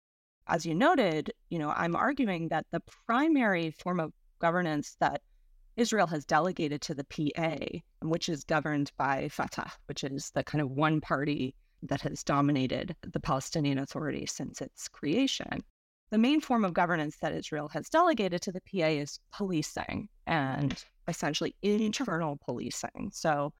As 0.46 0.66
you 0.66 0.74
noted, 0.74 1.32
you 1.48 1.58
know, 1.58 1.70
I'm 1.70 1.96
arguing 1.96 2.48
that 2.48 2.66
the 2.70 2.82
primary 3.06 3.70
form 3.70 3.98
of 3.98 4.12
governance 4.40 4.98
that 5.00 5.22
Israel 5.76 6.06
has 6.06 6.24
delegated 6.24 6.80
to 6.82 6.94
the 6.94 7.04
PA, 7.04 7.56
which 8.02 8.28
is 8.28 8.44
governed 8.44 8.92
by 8.96 9.28
Fatah, 9.28 9.72
which 9.86 10.04
is 10.04 10.30
the 10.30 10.44
kind 10.44 10.62
of 10.62 10.70
one 10.70 11.00
party 11.00 11.54
that 11.82 12.00
has 12.02 12.22
dominated 12.22 12.94
the 13.02 13.20
Palestinian 13.20 13.78
Authority 13.78 14.26
since 14.26 14.60
its 14.60 14.88
creation. 14.88 15.64
The 16.10 16.18
main 16.18 16.40
form 16.40 16.64
of 16.64 16.74
governance 16.74 17.16
that 17.20 17.34
Israel 17.34 17.68
has 17.68 17.88
delegated 17.88 18.40
to 18.42 18.52
the 18.52 18.60
PA 18.60 18.86
is 18.86 19.18
policing 19.32 20.08
and 20.26 20.82
essentially 21.08 21.56
internal 21.62 22.38
policing. 22.44 23.10
So, 23.12 23.52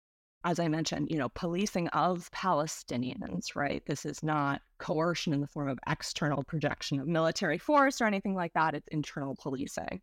as 0.45 0.61
I 0.61 0.69
mentioned, 0.69 1.09
you 1.11 1.19
know, 1.19 1.31
policing 1.31 1.89
of 1.89 2.31
Palestinians, 2.31 3.57
right? 3.57 3.83
This 3.87 4.05
is 4.05 4.23
not 4.23 4.61
coercion 4.79 5.33
in 5.33 5.41
the 5.41 5.49
form 5.49 5.69
of 5.69 5.79
external 5.89 6.45
projection 6.45 7.01
of 7.01 7.09
military 7.09 7.59
force 7.59 8.01
or 8.01 8.05
anything 8.05 8.35
like 8.35 8.53
that. 8.53 8.75
It's 8.75 8.89
internal 8.89 9.35
policing. 9.35 10.01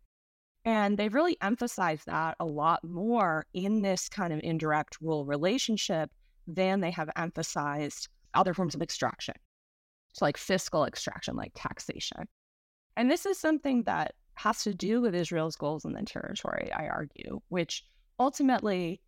And 0.64 0.96
they've 0.96 1.12
really 1.12 1.36
emphasized 1.40 2.06
that 2.06 2.36
a 2.38 2.44
lot 2.44 2.84
more 2.84 3.46
in 3.52 3.82
this 3.82 4.08
kind 4.08 4.32
of 4.32 4.40
indirect 4.42 5.00
rule 5.00 5.24
relationship 5.24 6.10
than 6.46 6.80
they 6.80 6.90
have 6.90 7.10
emphasized 7.16 8.08
other 8.34 8.54
forms 8.54 8.74
of 8.74 8.82
extraction. 8.82 9.34
So, 10.12 10.24
like 10.24 10.36
fiscal 10.36 10.84
extraction, 10.84 11.36
like 11.36 11.52
taxation. 11.54 12.28
And 12.96 13.10
this 13.10 13.26
is 13.26 13.38
something 13.38 13.82
that 13.84 14.14
has 14.34 14.62
to 14.64 14.74
do 14.74 15.00
with 15.00 15.14
Israel's 15.14 15.56
goals 15.56 15.84
in 15.84 15.92
the 15.92 16.02
territory, 16.02 16.70
I 16.72 16.86
argue, 16.86 17.40
which 17.48 17.84
ultimately 18.20 19.00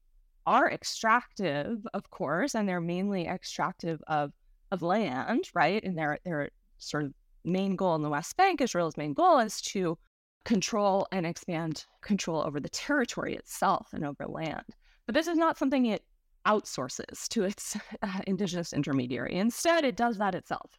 are 0.46 0.70
extractive, 0.70 1.86
of 1.94 2.10
course, 2.10 2.54
and 2.54 2.68
they're 2.68 2.80
mainly 2.80 3.26
extractive 3.26 4.02
of 4.08 4.32
of 4.70 4.82
land, 4.82 5.50
right? 5.54 5.82
And 5.84 5.96
their 5.96 6.18
their 6.24 6.50
sort 6.78 7.04
of 7.04 7.14
main 7.44 7.76
goal 7.76 7.94
in 7.94 8.02
the 8.02 8.10
West 8.10 8.36
Bank, 8.36 8.60
Israel's 8.60 8.96
main 8.96 9.12
goal 9.12 9.38
is 9.38 9.60
to 9.62 9.98
control 10.44 11.06
and 11.12 11.26
expand 11.26 11.86
control 12.02 12.42
over 12.42 12.60
the 12.60 12.68
territory 12.68 13.34
itself 13.34 13.88
and 13.92 14.04
over 14.04 14.26
land. 14.26 14.64
But 15.06 15.14
this 15.14 15.26
is 15.26 15.38
not 15.38 15.58
something 15.58 15.86
it 15.86 16.02
outsources 16.46 17.28
to 17.28 17.44
its 17.44 17.76
uh, 18.02 18.20
indigenous 18.26 18.72
intermediary. 18.72 19.34
Instead, 19.34 19.84
it 19.84 19.96
does 19.96 20.18
that 20.18 20.34
itself, 20.34 20.78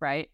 right? 0.00 0.28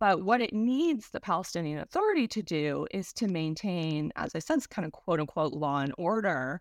But 0.00 0.24
what 0.24 0.40
it 0.40 0.52
needs 0.52 1.10
the 1.10 1.20
Palestinian 1.20 1.80
Authority 1.80 2.28
to 2.28 2.42
do 2.42 2.86
is 2.92 3.12
to 3.14 3.26
maintain, 3.26 4.12
as 4.16 4.34
I 4.34 4.38
said, 4.38 4.68
kind 4.70 4.86
of 4.86 4.92
quote 4.92 5.20
unquote 5.20 5.52
law 5.52 5.80
and 5.80 5.92
order, 5.98 6.60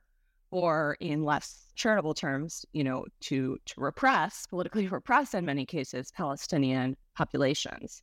or 0.49 0.97
in 0.99 1.23
less 1.23 1.67
charitable 1.75 2.13
terms, 2.13 2.65
you 2.73 2.83
know, 2.83 3.05
to 3.21 3.57
to 3.65 3.81
repress, 3.81 4.47
politically 4.47 4.87
repress 4.87 5.33
in 5.33 5.45
many 5.45 5.65
cases, 5.65 6.11
Palestinian 6.15 6.95
populations. 7.15 8.01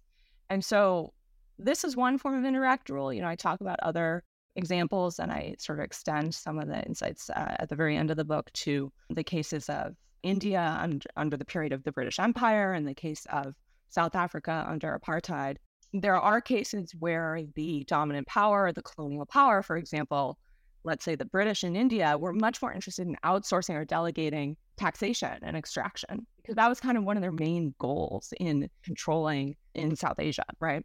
And 0.50 0.64
so 0.64 1.12
this 1.58 1.84
is 1.84 1.96
one 1.96 2.18
form 2.18 2.38
of 2.38 2.44
indirect 2.44 2.90
rule. 2.90 3.12
You 3.12 3.22
know, 3.22 3.28
I 3.28 3.36
talk 3.36 3.60
about 3.60 3.80
other 3.80 4.22
examples 4.56 5.18
and 5.18 5.32
I 5.32 5.56
sort 5.58 5.78
of 5.78 5.84
extend 5.84 6.34
some 6.34 6.58
of 6.58 6.68
the 6.68 6.84
insights 6.84 7.30
uh, 7.30 7.56
at 7.58 7.68
the 7.68 7.76
very 7.76 7.96
end 7.96 8.10
of 8.10 8.16
the 8.16 8.24
book 8.24 8.52
to 8.52 8.92
the 9.10 9.24
cases 9.24 9.68
of 9.68 9.94
India 10.22 10.78
under, 10.80 11.08
under 11.16 11.36
the 11.36 11.44
period 11.44 11.72
of 11.72 11.84
the 11.84 11.92
British 11.92 12.18
Empire 12.18 12.72
and 12.72 12.86
the 12.86 12.94
case 12.94 13.26
of 13.30 13.54
South 13.88 14.14
Africa 14.14 14.64
under 14.68 14.98
apartheid. 14.98 15.56
There 15.92 16.16
are 16.16 16.40
cases 16.40 16.92
where 16.98 17.42
the 17.54 17.84
dominant 17.86 18.26
power, 18.26 18.72
the 18.72 18.82
colonial 18.82 19.26
power, 19.26 19.62
for 19.62 19.76
example, 19.76 20.38
let's 20.82 21.04
say 21.04 21.14
the 21.14 21.24
British 21.24 21.62
in 21.62 21.76
India, 21.76 22.16
were 22.18 22.32
much 22.32 22.60
more 22.60 22.72
interested 22.72 23.06
in 23.06 23.16
outsourcing 23.24 23.74
or 23.74 23.84
delegating 23.84 24.56
taxation 24.76 25.38
and 25.42 25.56
extraction 25.56 26.26
because 26.36 26.56
that 26.56 26.68
was 26.68 26.80
kind 26.80 26.98
of 26.98 27.04
one 27.04 27.16
of 27.16 27.22
their 27.22 27.32
main 27.32 27.74
goals 27.78 28.32
in 28.40 28.68
controlling 28.82 29.54
in 29.74 29.94
South 29.94 30.18
Asia, 30.18 30.44
right? 30.58 30.84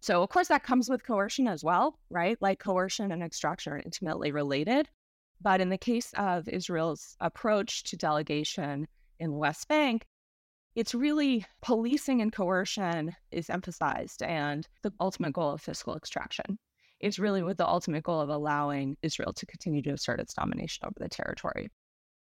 So, 0.00 0.22
of 0.22 0.30
course, 0.30 0.48
that 0.48 0.62
comes 0.62 0.88
with 0.88 1.04
coercion 1.04 1.46
as 1.46 1.62
well, 1.62 1.98
right? 2.08 2.36
Like 2.40 2.58
coercion 2.58 3.12
and 3.12 3.22
extraction 3.22 3.74
are 3.74 3.82
intimately 3.84 4.32
related. 4.32 4.88
But 5.42 5.60
in 5.60 5.68
the 5.68 5.78
case 5.78 6.12
of 6.16 6.48
Israel's 6.48 7.16
approach 7.20 7.84
to 7.84 7.96
delegation 7.96 8.88
in 9.18 9.30
the 9.30 9.38
West 9.38 9.68
Bank, 9.68 10.06
it's 10.74 10.94
really 10.94 11.44
policing 11.62 12.22
and 12.22 12.32
coercion 12.32 13.14
is 13.30 13.50
emphasized, 13.50 14.22
and 14.22 14.66
the 14.82 14.92
ultimate 15.00 15.32
goal 15.32 15.50
of 15.50 15.60
fiscal 15.60 15.96
extraction 15.96 16.58
is 17.00 17.18
really 17.18 17.42
with 17.42 17.56
the 17.56 17.66
ultimate 17.66 18.04
goal 18.04 18.20
of 18.20 18.28
allowing 18.28 18.96
Israel 19.02 19.32
to 19.32 19.46
continue 19.46 19.82
to 19.82 19.90
assert 19.90 20.20
its 20.20 20.34
domination 20.34 20.86
over 20.86 20.94
the 20.98 21.08
territory. 21.08 21.70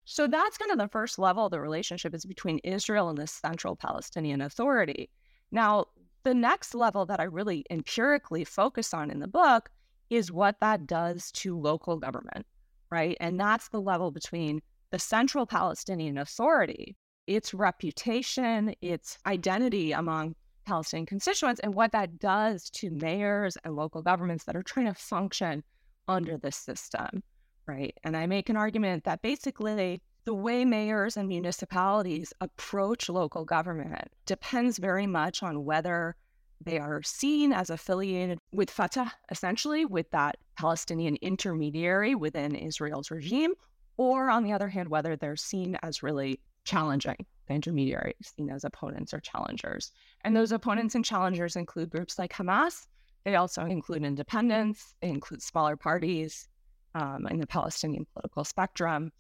So 0.06 0.26
that's 0.26 0.58
kind 0.58 0.72
of 0.72 0.78
the 0.78 0.88
first 0.88 1.20
level 1.20 1.50
the 1.50 1.60
relationship 1.60 2.16
is 2.16 2.26
between 2.26 2.60
Israel 2.60 3.10
and 3.10 3.18
the 3.18 3.28
Central 3.28 3.76
Palestinian 3.76 4.42
Authority. 4.42 5.12
Now, 5.52 5.86
the 6.24 6.34
next 6.34 6.76
level 6.76 7.06
that 7.06 7.20
I 7.20 7.24
really 7.24 7.66
empirically 7.70 8.44
focus 8.44 8.94
on 8.94 9.10
in 9.10 9.20
the 9.20 9.28
book 9.28 9.70
is 10.10 10.32
what 10.32 10.60
that 10.62 10.88
does 10.88 11.32
to 11.32 11.58
local 11.58 11.98
government, 11.98 12.46
right? 12.92 13.16
And 13.20 13.40
that's 13.40 13.70
the 13.70 13.82
level 13.82 14.12
between 14.12 14.62
the 14.92 15.00
central 15.00 15.46
Palestinian 15.46 16.18
Authority, 16.18 16.96
its 17.28 17.54
reputation, 17.54 18.74
its 18.82 19.18
identity 19.26 19.92
among 19.92 20.36
Palestinian 20.66 21.06
constituents, 21.06 21.60
and 21.62 21.74
what 21.74 21.92
that 21.92 22.20
does 22.20 22.70
to 22.72 22.90
mayors 22.90 23.58
and 23.64 23.76
local 23.76 24.02
governments 24.02 24.46
that 24.46 24.56
are 24.56 24.64
trying 24.64 24.88
to 24.88 24.94
function 24.94 25.64
under 26.08 26.38
this 26.38 26.56
system, 26.56 27.24
right? 27.68 27.96
And 28.04 28.18
I 28.18 28.26
make 28.26 28.50
an 28.50 28.58
argument 28.58 29.04
that 29.04 29.22
basically 29.22 30.02
the 30.26 30.34
way 30.34 30.66
mayors 30.66 31.18
and 31.18 31.28
municipalities 31.28 32.34
approach 32.42 33.10
local 33.10 33.46
government 33.46 34.10
depends 34.26 34.78
very 34.78 35.08
much 35.08 35.42
on 35.42 35.66
whether 35.66 36.16
they 36.62 36.78
are 36.78 37.02
seen 37.02 37.54
as 37.54 37.70
affiliated 37.70 38.38
with 38.52 38.70
Fatah, 38.70 39.12
essentially, 39.32 39.86
with 39.86 40.10
that 40.12 40.38
Palestinian 40.58 41.16
intermediary 41.22 42.16
within 42.16 42.54
Israel's 42.54 43.12
regime, 43.12 43.54
or 43.98 44.30
on 44.30 44.44
the 44.44 44.52
other 44.52 44.68
hand, 44.68 44.90
whether 44.90 45.16
they're 45.16 45.36
seen 45.36 45.78
as 45.84 46.04
really 46.04 46.40
challenging 46.66 47.26
the 47.48 47.54
intermediary, 47.54 48.16
seen 48.22 48.50
as 48.50 48.64
opponents 48.64 49.14
or 49.14 49.20
challengers. 49.22 49.92
And 50.22 50.36
those 50.36 50.52
opponents 50.52 50.96
and 50.96 51.06
challengers 51.06 51.56
include 51.56 51.90
groups 51.90 52.20
like 52.20 52.34
Hamas. 52.34 52.88
They 53.24 53.36
also 53.36 53.66
include 53.66 54.04
independents, 54.04 54.96
they 55.02 55.10
include 55.10 55.42
smaller 55.42 55.76
parties 55.76 56.48
um, 56.96 57.28
in 57.28 57.40
the 57.40 57.48
Palestinian 57.48 58.06
political 58.14 58.44
spectrum. 58.44 59.12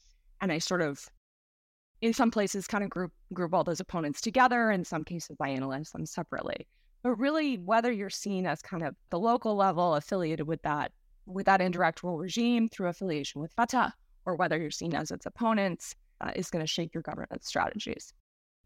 And 0.41 0.51
I 0.51 0.59
sort 0.59 0.81
of, 0.81 1.05
in 2.01 2.13
some 2.13 2.31
places, 2.31 2.67
kind 2.67 2.83
of 2.83 2.89
group 2.89 3.11
group 3.33 3.53
all 3.53 3.63
those 3.63 3.79
opponents 3.79 4.21
together. 4.21 4.71
In 4.71 4.83
some 4.85 5.03
cases, 5.03 5.37
I 5.41 5.49
analyze 5.49 5.91
them 5.91 6.05
separately. 6.05 6.67
But 7.03 7.15
really, 7.15 7.57
whether 7.57 7.91
you're 7.91 8.09
seen 8.09 8.45
as 8.45 8.61
kind 8.61 8.83
of 8.83 8.95
the 9.09 9.19
local 9.19 9.55
level 9.55 9.95
affiliated 9.95 10.47
with 10.47 10.61
that 10.63 10.91
with 11.25 11.45
that 11.45 11.61
indirect 11.61 12.03
rule 12.03 12.17
regime 12.17 12.67
through 12.67 12.87
affiliation 12.87 13.39
with 13.39 13.53
Fatah, 13.53 13.93
or 14.25 14.35
whether 14.35 14.57
you're 14.57 14.71
seen 14.71 14.95
as 14.95 15.11
its 15.11 15.25
opponents, 15.25 15.95
uh, 16.21 16.31
is 16.35 16.49
going 16.49 16.63
to 16.63 16.67
shape 16.67 16.93
your 16.93 17.03
governance 17.03 17.47
strategies. 17.47 18.13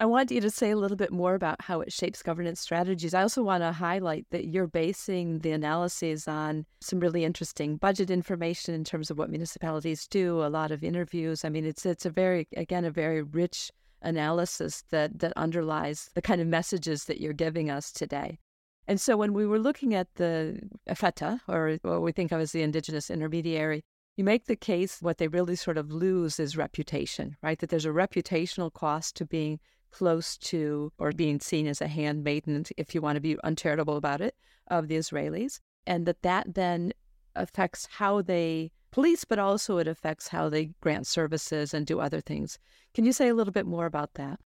I 0.03 0.05
want 0.05 0.31
you 0.31 0.41
to 0.41 0.49
say 0.49 0.71
a 0.71 0.75
little 0.75 0.97
bit 0.97 1.13
more 1.13 1.33
about 1.33 1.61
how 1.61 1.79
it 1.79 1.93
shapes 1.93 2.21
governance 2.21 2.59
strategies. 2.59 3.13
I 3.13 3.21
also 3.21 3.41
want 3.41 3.63
to 3.63 3.71
highlight 3.71 4.25
that 4.31 4.47
you're 4.47 4.67
basing 4.67 5.39
the 5.39 5.53
analyses 5.53 6.27
on 6.27 6.65
some 6.81 6.99
really 6.99 7.23
interesting 7.23 7.77
budget 7.77 8.11
information 8.11 8.73
in 8.73 8.83
terms 8.83 9.09
of 9.09 9.17
what 9.17 9.29
municipalities 9.29 10.05
do, 10.05 10.43
a 10.43 10.51
lot 10.51 10.71
of 10.71 10.83
interviews. 10.83 11.45
I 11.45 11.49
mean, 11.49 11.63
it's 11.63 11.85
it's 11.85 12.05
a 12.05 12.09
very 12.09 12.49
again 12.57 12.83
a 12.83 12.91
very 12.91 13.21
rich 13.21 13.71
analysis 14.01 14.83
that 14.89 15.19
that 15.19 15.31
underlies 15.37 16.09
the 16.15 16.21
kind 16.21 16.41
of 16.41 16.47
messages 16.47 17.05
that 17.05 17.21
you're 17.21 17.31
giving 17.31 17.69
us 17.69 17.89
today. 17.89 18.39
And 18.89 18.99
so 18.99 19.15
when 19.15 19.31
we 19.31 19.45
were 19.45 19.57
looking 19.57 19.95
at 19.95 20.13
the 20.15 20.59
Fatah, 20.93 21.39
or 21.47 21.77
what 21.81 22.01
we 22.01 22.11
think 22.11 22.33
of 22.33 22.41
as 22.41 22.51
the 22.51 22.61
indigenous 22.61 23.09
intermediary, 23.09 23.85
you 24.17 24.25
make 24.25 24.47
the 24.47 24.57
case 24.57 25.01
what 25.01 25.17
they 25.17 25.29
really 25.29 25.55
sort 25.55 25.77
of 25.77 25.93
lose 25.93 26.41
is 26.41 26.57
reputation, 26.57 27.37
right? 27.41 27.57
That 27.57 27.69
there's 27.69 27.85
a 27.85 27.99
reputational 28.03 28.73
cost 28.73 29.15
to 29.15 29.25
being 29.25 29.61
close 29.93 30.37
to 30.37 30.91
or 30.97 31.11
being 31.11 31.39
seen 31.39 31.67
as 31.67 31.81
a 31.81 31.87
handmaiden, 31.87 32.65
if 32.77 32.93
you 32.93 33.01
want 33.01 33.15
to 33.15 33.21
be 33.21 33.37
uncharitable 33.43 33.95
about 33.95 34.21
it, 34.21 34.35
of 34.67 34.87
the 34.87 34.95
Israelis. 34.95 35.59
And 35.85 36.05
that 36.05 36.21
that 36.23 36.55
then 36.55 36.93
affects 37.35 37.87
how 37.91 38.21
they 38.21 38.71
police, 38.91 39.23
but 39.23 39.39
also 39.39 39.77
it 39.77 39.87
affects 39.87 40.27
how 40.27 40.49
they 40.49 40.71
grant 40.81 41.07
services 41.07 41.73
and 41.73 41.85
do 41.85 41.99
other 41.99 42.21
things. 42.21 42.59
Can 42.93 43.05
you 43.05 43.13
say 43.13 43.29
a 43.29 43.33
little 43.33 43.53
bit 43.53 43.65
more 43.65 43.85
about 43.85 44.13
that? 44.15 44.39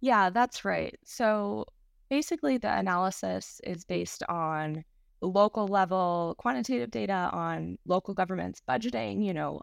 Yeah, 0.00 0.30
that's 0.30 0.64
right. 0.64 0.94
So 1.04 1.64
basically, 2.08 2.58
the 2.58 2.78
analysis 2.78 3.60
is 3.64 3.84
based 3.84 4.22
on 4.28 4.84
local 5.22 5.66
level 5.66 6.34
quantitative 6.38 6.90
data 6.90 7.30
on 7.32 7.78
local 7.86 8.14
governments 8.14 8.60
budgeting, 8.68 9.24
you 9.24 9.32
know, 9.32 9.62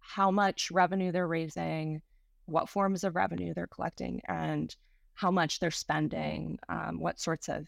how 0.00 0.30
much 0.30 0.70
revenue 0.70 1.12
they're 1.12 1.28
raising, 1.28 2.00
what 2.48 2.68
forms 2.68 3.04
of 3.04 3.14
revenue 3.14 3.52
they're 3.54 3.66
collecting 3.66 4.20
and 4.26 4.74
how 5.14 5.30
much 5.30 5.58
they're 5.58 5.70
spending, 5.70 6.58
um, 6.68 7.00
what 7.00 7.20
sorts 7.20 7.48
of, 7.48 7.66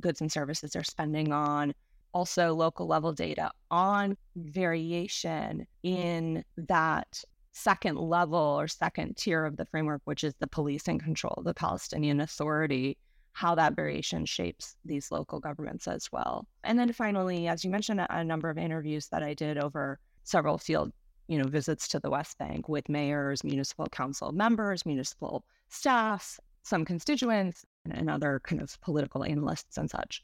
goods 0.00 0.20
and 0.20 0.30
services 0.30 0.72
they're 0.72 0.84
spending 0.84 1.32
on. 1.32 1.74
Also, 2.12 2.54
local 2.54 2.86
level 2.86 3.12
data 3.12 3.50
on 3.70 4.16
variation 4.36 5.66
in 5.82 6.44
that 6.56 7.22
second 7.52 7.98
level 7.98 8.38
or 8.38 8.68
second 8.68 9.16
tier 9.16 9.44
of 9.44 9.56
the 9.56 9.66
framework, 9.66 10.00
which 10.04 10.22
is 10.22 10.34
the 10.38 10.46
policing 10.46 11.00
control, 11.00 11.42
the 11.44 11.54
Palestinian 11.54 12.20
Authority, 12.20 12.96
how 13.32 13.56
that 13.56 13.74
variation 13.74 14.24
shapes 14.24 14.76
these 14.84 15.10
local 15.10 15.40
governments 15.40 15.88
as 15.88 16.08
well. 16.12 16.46
And 16.62 16.78
then 16.78 16.92
finally, 16.92 17.48
as 17.48 17.64
you 17.64 17.70
mentioned, 17.70 18.00
a 18.08 18.22
number 18.22 18.48
of 18.48 18.58
interviews 18.58 19.08
that 19.08 19.24
I 19.24 19.34
did 19.34 19.58
over 19.58 19.98
several 20.22 20.56
field 20.56 20.92
you 21.28 21.38
know, 21.38 21.44
visits 21.44 21.88
to 21.88 22.00
the 22.00 22.10
West 22.10 22.38
Bank 22.38 22.68
with 22.68 22.88
mayors, 22.88 23.44
municipal 23.44 23.86
council 23.86 24.32
members, 24.32 24.84
municipal 24.84 25.44
staffs, 25.68 26.38
some 26.62 26.84
constituents, 26.84 27.64
and 27.90 28.08
other 28.08 28.40
kind 28.44 28.60
of 28.62 28.80
political 28.80 29.24
analysts 29.24 29.76
and 29.76 29.90
such. 29.90 30.22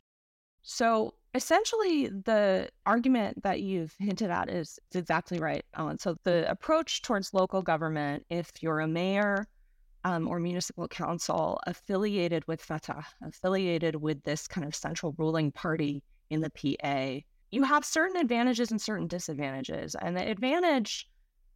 So 0.63 1.15
essentially, 1.35 2.09
the 2.09 2.69
argument 2.87 3.43
that 3.43 3.61
you've 3.61 3.95
hinted 3.99 4.31
at 4.31 4.51
is, 4.51 4.79
is 4.91 4.97
exactly 4.97 5.39
right, 5.39 5.65
Ellen. 5.75 5.99
So 5.99 6.17
the 6.25 6.51
approach 6.51 7.03
towards 7.03 7.33
local 7.33 7.63
government, 7.63 8.25
if 8.31 8.51
you're 8.61 8.81
a 8.81 8.89
mayor 8.89 9.47
um, 10.05 10.29
or 10.29 10.39
municipal 10.39 10.89
council 10.89 11.61
affiliated 11.67 12.47
with 12.47 12.63
Fatah, 12.63 13.05
affiliated 13.23 13.97
with 13.97 14.23
this 14.23 14.47
kind 14.49 14.67
of 14.67 14.75
central 14.75 15.15
ruling 15.19 15.53
party 15.53 16.03
in 16.31 16.41
the 16.41 16.51
PA, 16.51 17.21
you 17.51 17.63
have 17.65 17.85
certain 17.85 18.17
advantages 18.17 18.71
and 18.71 18.81
certain 18.81 19.07
disadvantages. 19.07 19.97
And 20.01 20.17
the 20.17 20.29
advantage 20.29 21.09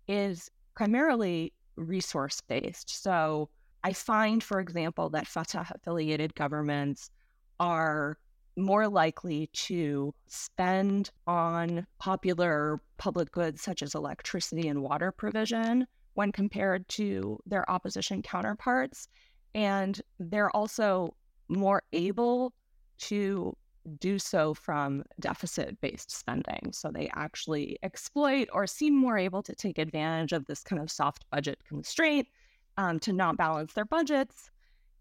is 0.09 0.50
primarily 0.74 1.52
resource 1.76 2.40
based. 2.40 3.02
So 3.02 3.48
I 3.83 3.92
find, 3.92 4.42
for 4.42 4.61
example, 4.61 5.11
that 5.11 5.26
Fatah 5.26 5.66
affiliated 5.70 6.35
governments 6.35 7.11
are 7.61 8.18
more 8.57 8.88
likely 8.88 9.48
to 9.52 10.14
spend 10.26 11.11
on 11.26 11.87
popular 11.98 12.80
public 12.98 13.33
goods 13.33 13.62
such 13.62 13.83
as 13.83 13.94
electricity 13.94 14.68
and 14.68 14.83
water 14.83 15.11
provision 15.11 15.87
when 16.14 16.30
compared 16.30 16.88
to 16.88 17.38
their 17.46 17.68
opposition 17.70 18.22
counterparts. 18.22 19.09
And 19.54 20.00
they're 20.18 20.54
also 20.57 21.14
more 21.48 21.83
able 21.92 22.52
to 22.98 23.57
do 23.98 24.18
so 24.18 24.54
from 24.54 25.04
deficit 25.20 25.80
based 25.80 26.10
spending. 26.10 26.72
So 26.72 26.90
they 26.90 27.10
actually 27.14 27.78
exploit 27.82 28.48
or 28.52 28.66
seem 28.66 28.96
more 28.96 29.18
able 29.18 29.42
to 29.42 29.54
take 29.54 29.78
advantage 29.78 30.32
of 30.32 30.46
this 30.46 30.62
kind 30.62 30.80
of 30.80 30.90
soft 30.90 31.24
budget 31.30 31.58
constraint 31.64 32.26
um, 32.76 32.98
to 33.00 33.12
not 33.12 33.36
balance 33.36 33.72
their 33.72 33.84
budgets. 33.84 34.50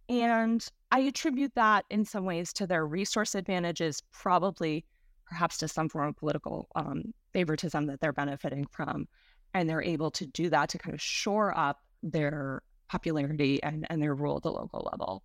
And 0.10 0.66
I 0.92 1.00
attribute 1.00 1.54
that 1.56 1.86
in 1.90 2.06
some 2.06 2.26
ways 2.26 2.52
to 2.54 2.68
their 2.68 2.86
resource 2.86 3.36
advantages, 3.36 4.02
probably 4.12 4.86
perhaps 5.26 5.58
to 5.60 5.68
some 5.68 5.90
form 5.90 6.10
of 6.10 6.18
political 6.18 6.68
um, 6.76 7.14
favoritism 7.32 7.88
that 7.88 8.02
they're 8.02 8.14
benefiting 8.14 8.68
from. 8.70 9.08
And 9.54 9.70
they're 9.70 9.82
able 9.82 10.12
to 10.12 10.26
do 10.26 10.50
that 10.50 10.70
to 10.70 10.78
kind 10.78 10.94
of 10.94 11.02
shore 11.02 11.58
up 11.58 11.80
their 12.02 12.62
popularity 12.90 13.64
and, 13.64 13.88
and 13.90 14.02
their 14.02 14.14
rule 14.14 14.38
at 14.38 14.44
the 14.44 14.52
local 14.52 14.88
level. 14.92 15.24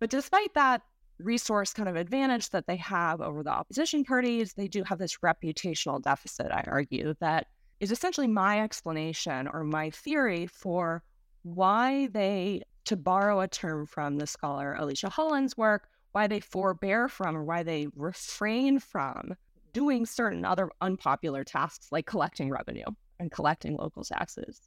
But 0.00 0.10
despite 0.10 0.54
that, 0.54 0.82
resource 1.18 1.72
kind 1.72 1.88
of 1.88 1.96
advantage 1.96 2.50
that 2.50 2.66
they 2.66 2.76
have 2.76 3.20
over 3.20 3.42
the 3.42 3.50
opposition 3.50 4.04
parties, 4.04 4.54
they 4.54 4.68
do 4.68 4.82
have 4.84 4.98
this 4.98 5.18
reputational 5.18 6.02
deficit, 6.02 6.50
I 6.50 6.64
argue, 6.66 7.14
that 7.20 7.46
is 7.80 7.92
essentially 7.92 8.26
my 8.26 8.60
explanation 8.60 9.48
or 9.48 9.64
my 9.64 9.90
theory 9.90 10.46
for 10.46 11.02
why 11.42 12.08
they, 12.08 12.62
to 12.84 12.96
borrow 12.96 13.40
a 13.40 13.48
term 13.48 13.86
from 13.86 14.16
the 14.16 14.26
scholar 14.26 14.76
Alisha 14.78 15.10
Holland's 15.10 15.56
work, 15.56 15.88
why 16.12 16.26
they 16.26 16.40
forbear 16.40 17.08
from 17.08 17.36
or 17.36 17.44
why 17.44 17.62
they 17.62 17.86
refrain 17.94 18.78
from 18.78 19.34
doing 19.72 20.06
certain 20.06 20.44
other 20.44 20.70
unpopular 20.80 21.44
tasks 21.44 21.88
like 21.92 22.06
collecting 22.06 22.50
revenue 22.50 22.86
and 23.20 23.30
collecting 23.30 23.76
local 23.76 24.02
taxes. 24.02 24.60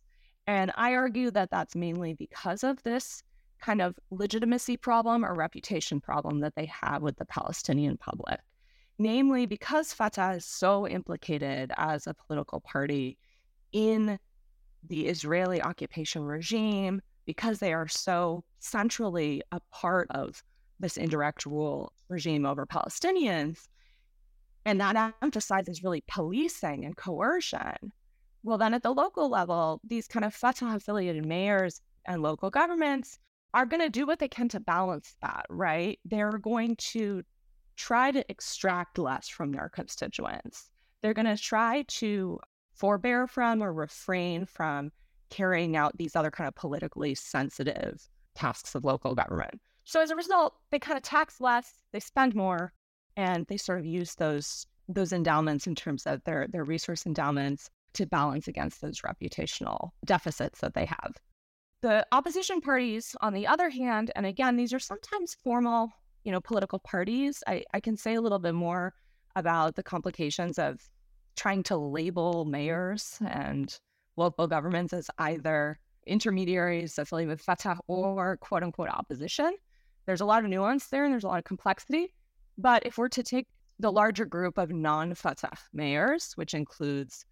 And 0.48 0.72
I 0.76 0.96
argue 0.96 1.32
that 1.32 1.52
that's 1.52 1.76
mainly 1.76 2.14
because 2.14 2.64
of 2.64 2.82
this 2.84 3.24
kind 3.62 3.82
of 3.82 3.98
legitimacy 4.10 4.76
problem 4.78 5.24
or 5.24 5.34
reputation 5.34 6.02
problem 6.02 6.40
that 6.40 6.56
they 6.56 6.66
have 6.66 7.02
with 7.02 7.18
the 7.18 7.26
Palestinian 7.26 7.98
public. 7.98 8.40
Namely, 8.98 9.46
because 9.46 9.94
Fatah 9.94 10.36
is 10.36 10.46
so 10.46 10.88
implicated 10.88 11.72
as 11.78 12.06
a 12.06 12.14
political 12.14 12.60
party 12.62 13.18
in 13.72 14.20
the 14.88 15.08
Israeli 15.08 15.62
occupation 15.62 16.24
regime, 16.24 17.02
because 17.26 17.60
they 17.60 17.72
are 17.72 17.88
so 17.88 18.44
centrally 18.60 19.44
a 19.52 19.60
part 19.72 20.08
of 20.10 20.44
this 20.80 20.98
indirect 20.98 21.46
rule 21.46 21.94
regime 22.10 22.46
over 22.46 22.66
Palestinians, 22.66 23.68
and 24.66 24.82
that 24.82 25.14
emphasizes 25.22 25.84
really 25.84 26.04
policing 26.08 26.86
and 26.86 26.98
coercion. 26.98 27.92
Well, 28.44 28.58
then 28.58 28.74
at 28.74 28.84
the 28.84 28.92
local 28.92 29.30
level, 29.30 29.80
these 29.84 30.08
kind 30.08 30.26
of 30.26 30.34
Fatah 30.34 30.76
affiliated 30.76 31.26
mayors 31.26 31.82
and 32.06 32.22
local 32.24 32.50
governments 32.50 33.20
are 33.54 33.66
going 33.66 33.82
to 33.82 33.90
do 33.90 34.06
what 34.06 34.20
they 34.20 34.28
can 34.28 34.48
to 34.50 34.60
balance 34.60 35.16
that, 35.22 35.46
right? 35.50 36.00
They're 36.06 36.38
going 36.38 36.76
to 36.78 37.24
try 37.76 38.12
to 38.12 38.24
extract 38.30 38.98
less 38.98 39.28
from 39.28 39.52
their 39.52 39.70
constituents. 39.70 40.70
they're 41.02 41.14
going 41.14 41.26
to 41.26 41.38
try 41.38 41.84
to 41.88 42.40
forbear 42.74 43.28
from 43.28 43.62
or 43.62 43.74
refrain 43.74 44.46
from 44.46 44.92
carrying 45.30 45.76
out 45.76 45.98
these 45.98 46.16
other 46.16 46.32
kind 46.32 46.48
of 46.48 46.56
politically 46.56 47.16
sensitive 47.16 48.08
tasks 48.36 48.76
of 48.76 48.84
local 48.84 49.16
government. 49.16 49.60
So 49.84 50.02
as 50.02 50.12
a 50.12 50.16
result, 50.16 50.56
they 50.70 50.80
kind 50.80 50.98
of 50.98 51.04
tax 51.04 51.42
less, 51.42 51.74
they 51.92 52.00
spend 52.00 52.36
more, 52.36 52.74
and 53.18 53.46
they 53.48 53.58
sort 53.58 53.80
of 53.80 53.86
use 53.86 54.16
those 54.16 54.66
those 54.88 55.14
endowments 55.14 55.68
in 55.68 55.76
terms 55.76 56.06
of 56.06 56.24
their 56.24 56.48
their 56.48 56.64
resource 56.64 57.06
endowments 57.06 57.70
to 57.94 58.06
balance 58.06 58.48
against 58.48 58.82
those 58.82 59.02
reputational 59.02 59.92
deficits 60.06 60.60
that 60.60 60.74
they 60.74 60.86
have. 60.86 61.14
The 61.82 62.06
opposition 62.12 62.62
parties, 62.62 63.16
on 63.22 63.34
the 63.34 63.48
other 63.48 63.72
hand, 63.72 64.12
and 64.16 64.26
again, 64.28 64.56
these 64.56 64.72
are 64.72 64.80
sometimes 64.80 65.36
formal, 65.44 65.92
you 66.24 66.32
know, 66.32 66.40
political 66.40 66.78
parties. 66.78 67.44
I, 67.48 67.64
I 67.74 67.80
can 67.80 67.98
say 67.98 68.14
a 68.14 68.22
little 68.22 68.38
bit 68.38 68.54
more 68.54 68.94
about 69.36 69.76
the 69.76 69.82
complications 69.82 70.60
of 70.60 70.80
trying 71.36 71.64
to 71.64 71.78
label 71.78 72.46
mayors 72.46 73.18
and 73.28 73.80
local 74.16 74.46
governments 74.46 74.94
as 74.94 75.10
either 75.18 75.80
intermediaries 76.06 77.00
affiliated 77.00 77.32
with 77.32 77.42
Fatah 77.42 77.80
or 77.88 78.38
quote 78.38 78.62
unquote 78.62 78.90
opposition. 78.90 79.56
There's 80.06 80.22
a 80.22 80.26
lot 80.26 80.44
of 80.44 80.50
nuance 80.52 80.88
there 80.88 81.04
and 81.06 81.12
there's 81.12 81.24
a 81.24 81.28
lot 81.28 81.40
of 81.40 81.46
complexity. 81.46 82.14
But 82.60 82.86
if 82.86 83.00
we're 83.00 83.08
to 83.10 83.24
take 83.24 83.48
the 83.80 83.92
larger 83.92 84.26
group 84.26 84.60
of 84.60 84.70
non 84.70 85.16
Fatah 85.16 85.58
mayors, 85.74 86.34
which 86.36 86.54
includes, 86.54 87.26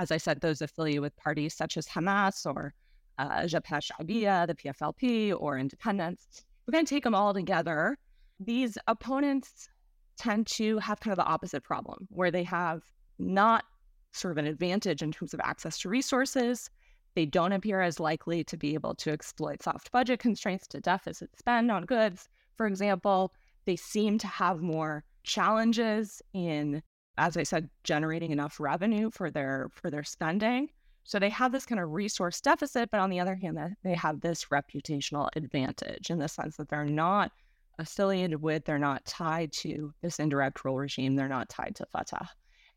as 0.00 0.10
I 0.10 0.16
said, 0.16 0.40
those 0.40 0.60
affiliated 0.60 1.02
with 1.02 1.16
parties 1.16 1.54
such 1.54 1.76
as 1.76 1.86
Hamas 1.86 2.46
or 2.46 2.74
uh, 3.18 3.42
Jabhat 3.42 3.90
Sha'biya, 3.90 4.46
the 4.46 4.54
PFLP, 4.54 5.34
or 5.38 5.58
independents, 5.58 6.44
we're 6.66 6.72
going 6.72 6.84
to 6.84 6.94
take 6.94 7.04
them 7.04 7.14
all 7.14 7.34
together. 7.34 7.98
These 8.40 8.78
opponents 8.86 9.68
tend 10.16 10.46
to 10.46 10.78
have 10.78 11.00
kind 11.00 11.12
of 11.12 11.16
the 11.16 11.30
opposite 11.30 11.62
problem, 11.62 12.06
where 12.10 12.30
they 12.30 12.44
have 12.44 12.82
not 13.18 13.64
sort 14.12 14.32
of 14.32 14.38
an 14.38 14.46
advantage 14.46 15.02
in 15.02 15.12
terms 15.12 15.34
of 15.34 15.40
access 15.40 15.78
to 15.80 15.88
resources. 15.88 16.70
They 17.14 17.26
don't 17.26 17.52
appear 17.52 17.80
as 17.80 18.00
likely 18.00 18.44
to 18.44 18.56
be 18.56 18.74
able 18.74 18.94
to 18.96 19.10
exploit 19.10 19.62
soft 19.62 19.92
budget 19.92 20.18
constraints 20.18 20.66
to 20.68 20.80
deficit 20.80 21.30
spend 21.38 21.70
on 21.70 21.84
goods. 21.84 22.28
For 22.56 22.66
example, 22.66 23.32
they 23.64 23.76
seem 23.76 24.18
to 24.18 24.26
have 24.26 24.60
more 24.60 25.04
challenges 25.24 26.22
in, 26.32 26.82
as 27.18 27.36
I 27.36 27.42
said, 27.42 27.68
generating 27.84 28.32
enough 28.32 28.58
revenue 28.58 29.10
for 29.10 29.30
their 29.30 29.68
for 29.72 29.90
their 29.90 30.04
spending. 30.04 30.68
So 31.04 31.18
they 31.18 31.30
have 31.30 31.52
this 31.52 31.66
kind 31.66 31.80
of 31.80 31.90
resource 31.90 32.40
deficit, 32.40 32.90
but 32.90 33.00
on 33.00 33.10
the 33.10 33.20
other 33.20 33.34
hand, 33.34 33.58
they 33.82 33.94
have 33.94 34.20
this 34.20 34.46
reputational 34.46 35.28
advantage 35.36 36.10
in 36.10 36.18
the 36.18 36.28
sense 36.28 36.56
that 36.56 36.68
they're 36.68 36.84
not 36.84 37.32
affiliated 37.78 38.40
with, 38.40 38.64
they're 38.64 38.78
not 38.78 39.04
tied 39.04 39.52
to 39.52 39.92
this 40.02 40.18
indirect 40.18 40.64
rule 40.64 40.76
regime, 40.76 41.16
they're 41.16 41.28
not 41.28 41.48
tied 41.48 41.74
to 41.76 41.86
Fatah. 41.86 42.28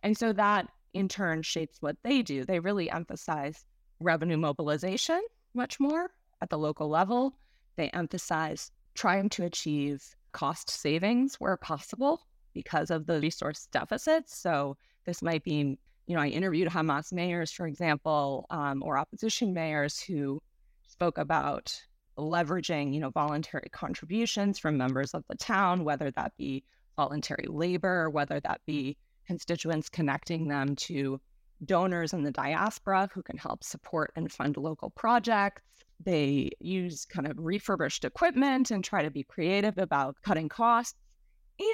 And 0.04 0.18
so 0.18 0.34
that 0.34 0.68
in 0.94 1.08
turn 1.08 1.42
shapes 1.42 1.82
what 1.82 1.98
they 2.04 2.22
do. 2.22 2.46
They 2.46 2.60
really 2.60 2.90
emphasize 2.90 3.66
revenue 4.00 4.38
mobilization 4.38 5.22
much 5.54 5.80
more 5.80 6.12
at 6.42 6.50
the 6.50 6.58
local 6.58 6.90
level. 6.90 7.38
They 7.76 7.90
emphasize 7.90 8.72
trying 8.94 9.30
to 9.30 9.44
achieve 9.44 10.04
cost 10.32 10.70
savings 10.70 11.36
where 11.36 11.58
possible 11.58 12.22
because 12.54 12.92
of 12.92 13.06
the 13.06 13.20
resource 13.20 13.68
deficits. 13.72 14.38
So 14.38 14.78
this 15.06 15.22
might 15.22 15.44
be, 15.44 15.78
you 16.08 16.15
know, 16.15 16.22
I 16.22 16.28
interviewed 16.28 16.70
Hamas 16.70 17.12
mayors, 17.12 17.52
for 17.52 17.68
example, 17.68 18.46
um, 18.50 18.84
or 18.84 18.98
opposition 18.98 19.54
mayors 19.54 20.00
who 20.00 20.41
spoke 20.88 21.18
about 21.18 21.74
leveraging, 22.18 22.94
you 22.94 23.00
know, 23.00 23.10
voluntary 23.10 23.70
contributions 23.72 24.60
from 24.60 24.78
members 24.78 25.13
of 25.13 25.24
the 25.28 25.36
town, 25.36 25.84
whether 25.84 26.12
that 26.12 26.34
be 26.38 26.63
voluntary 26.96 27.46
labor, 27.48 28.10
whether 28.10 28.39
that 28.39 28.62
be 28.65 28.98
constituents 29.28 29.89
connecting 29.89 30.48
them 30.48 30.76
to 30.76 31.20
donors 31.63 32.13
in 32.13 32.24
the 32.24 32.32
diaspora 32.32 33.10
who 33.13 33.24
can 33.24 33.38
help 33.38 33.63
support 33.63 34.12
and 34.15 34.32
fund 34.32 34.58
local 34.58 34.89
projects. 34.91 35.62
They 36.04 36.52
use 36.60 37.06
kind 37.06 37.28
of 37.28 37.38
refurbished 37.38 38.06
equipment 38.06 38.72
and 38.72 38.84
try 38.84 39.04
to 39.04 39.10
be 39.10 39.24
creative 39.24 39.78
about 39.78 40.18
cutting 40.22 40.50
costs. 40.50 40.96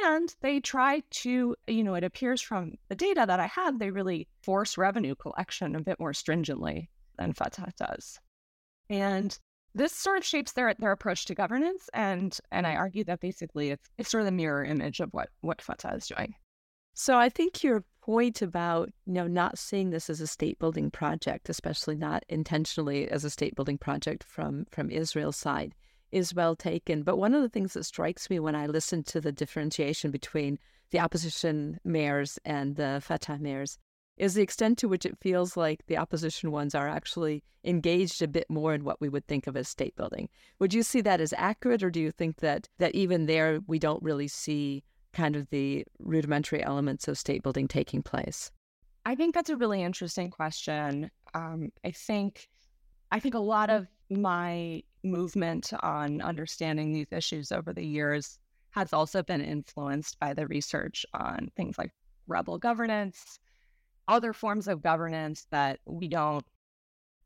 And 0.04 0.34
they 0.42 0.60
try 0.60 1.02
to, 1.10 1.56
you 1.68 1.84
know, 1.84 1.96
it 1.96 2.04
appears 2.04 2.42
from 2.42 2.74
the 2.90 2.96
data 2.96 3.26
that 3.28 3.40
I 3.40 3.48
have, 3.48 3.80
they 3.80 3.90
really 3.90 4.28
force 4.44 4.78
revenue 4.78 5.16
collection 5.16 5.76
a 5.76 5.82
bit 5.82 6.00
more 6.00 6.14
stringently 6.14 6.90
than 7.18 7.34
Fatah 7.34 7.72
does. 7.78 8.20
And 8.90 9.38
this 9.74 9.94
sort 9.94 10.20
of 10.20 10.26
shapes 10.26 10.52
their 10.52 10.74
their 10.76 10.92
approach 10.92 11.26
to 11.26 11.36
governance. 11.36 11.90
And 11.94 12.38
and 12.52 12.68
I 12.68 12.76
argue 12.76 13.04
that 13.06 13.22
basically 13.22 13.72
it's 13.72 13.90
it's 13.98 14.12
sort 14.12 14.22
of 14.22 14.26
the 14.26 14.32
mirror 14.32 14.64
image 14.64 15.00
of 15.00 15.10
what 15.14 15.30
what 15.42 15.62
Fatah 15.62 15.96
is 15.96 16.08
doing. 16.08 16.36
So 16.94 17.18
I 17.18 17.30
think 17.30 17.64
your 17.64 17.84
point 18.02 18.42
about 18.42 18.90
you 19.06 19.14
know 19.14 19.28
not 19.28 19.58
seeing 19.58 19.90
this 19.90 20.10
as 20.10 20.22
a 20.22 20.28
state 20.28 20.60
building 20.60 20.92
project, 20.92 21.50
especially 21.50 21.96
not 21.96 22.24
intentionally 22.30 23.10
as 23.10 23.24
a 23.24 23.30
state 23.30 23.56
building 23.56 23.78
project 23.78 24.26
from 24.26 24.66
from 24.72 24.92
Israel's 24.92 25.38
side, 25.38 25.74
is 26.12 26.34
well 26.34 26.56
taken. 26.56 27.04
But 27.04 27.18
one 27.18 27.34
of 27.34 27.42
the 27.42 27.50
things 27.50 27.74
that 27.74 27.86
strikes 27.86 28.30
me 28.30 28.40
when 28.40 28.56
I 28.56 28.68
listen 28.68 29.04
to 29.06 29.22
the 29.22 29.32
differentiation 29.32 30.12
between 30.12 30.60
the 30.92 31.00
opposition 31.00 31.80
mayors 31.84 32.38
and 32.46 32.76
the 32.76 33.02
Fatah 33.04 33.38
mayors 33.40 33.78
is 34.18 34.34
the 34.34 34.42
extent 34.42 34.78
to 34.78 34.88
which 34.88 35.06
it 35.06 35.18
feels 35.20 35.58
like 35.58 35.86
the 35.88 35.98
opposition 35.98 36.52
ones 36.52 36.76
are 36.76 36.88
actually 36.88 37.44
engaged 37.64 38.22
a 38.22 38.28
bit 38.28 38.50
more 38.50 38.74
in 38.74 38.84
what 38.84 39.00
we 39.00 39.10
would 39.10 39.26
think 39.28 39.48
of 39.48 39.56
as 39.56 39.68
state 39.68 39.96
building. 39.96 40.30
Would 40.60 40.74
you 40.74 40.84
see 40.84 41.02
that 41.02 41.22
as 41.22 41.34
accurate, 41.38 41.84
or 41.84 41.90
do 41.90 42.00
you 42.00 42.12
think 42.12 42.38
that 42.38 42.68
that 42.78 42.94
even 42.96 43.26
there 43.26 43.60
we 43.68 43.80
don't 43.80 44.04
really 44.04 44.28
see 44.28 44.84
kind 45.14 45.36
of 45.36 45.50
the 45.50 45.86
rudimentary 46.00 46.64
elements 46.64 47.08
of 47.08 47.18
state 47.18 47.44
building 47.44 47.68
taking 47.68 48.02
place? 48.02 48.52
I 49.06 49.16
think 49.16 49.34
that's 49.34 49.50
a 49.50 49.58
really 49.58 49.82
interesting 49.82 50.30
question. 50.30 51.10
Um, 51.34 51.72
I 51.84 51.92
think 51.92 52.48
I 53.12 53.20
think 53.20 53.34
a 53.34 53.40
lot 53.40 53.70
of 53.70 53.88
my 54.10 54.84
movement 55.04 55.72
on 55.82 56.22
understanding 56.22 56.94
these 56.94 57.12
issues 57.12 57.52
over 57.52 57.74
the 57.74 57.86
years 57.86 58.40
has 58.72 58.94
also 58.94 59.22
been 59.22 59.42
influenced 59.42 60.20
by 60.20 60.34
the 60.34 60.48
research 60.48 61.06
on 61.14 61.50
things 61.56 61.78
like 61.78 61.92
rebel 62.28 62.58
governance, 62.58 63.40
other 64.08 64.34
forms 64.34 64.68
of 64.68 64.82
governance 64.82 65.48
that 65.52 65.80
we 65.86 66.08
don't, 66.08 66.46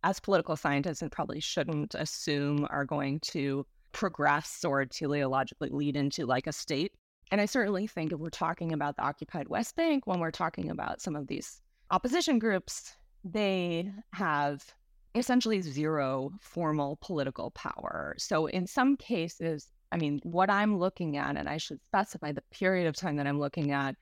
as 0.04 0.20
political 0.20 0.56
scientists, 0.56 1.02
and 1.02 1.12
probably 1.12 1.40
shouldn't 1.40 1.96
assume 1.96 2.68
are 2.70 2.86
going 2.86 3.20
to 3.20 3.66
progress 3.92 4.64
or 4.66 4.86
teleologically 4.86 5.72
lead 5.72 5.96
into 5.96 6.26
like 6.26 6.48
a 6.48 6.52
state. 6.52 6.94
And 7.32 7.42
I 7.42 7.46
certainly 7.46 7.88
think 7.88 8.12
if 8.12 8.20
we're 8.20 8.30
talking 8.30 8.72
about 8.72 8.98
the 8.98 9.04
occupied 9.04 9.48
West 9.48 9.76
Bank, 9.76 10.06
when 10.06 10.20
we're 10.20 10.32
talking 10.32 10.70
about 10.70 11.02
some 11.02 11.16
of 11.16 11.28
these 11.28 11.62
opposition 11.92 12.40
groups, 12.40 12.96
they 13.24 13.92
have 14.14 14.74
essentially 15.16 15.62
zero 15.62 16.32
formal 16.42 16.98
political 17.02 17.52
power. 17.52 18.16
So 18.18 18.48
in 18.48 18.68
some 18.68 18.98
cases, 18.98 19.70
I 19.92 19.98
mean, 19.98 20.20
what 20.24 20.50
I'm 20.50 20.78
looking 20.78 21.18
at, 21.18 21.38
and 21.38 21.48
I 21.48 21.58
should 21.58 21.80
specify 21.88 22.32
the 22.32 22.44
period 22.52 22.88
of 22.88 22.96
time 22.96 23.16
that 23.18 23.28
I'm 23.28 23.40
looking 23.40 23.72
at 23.72 23.96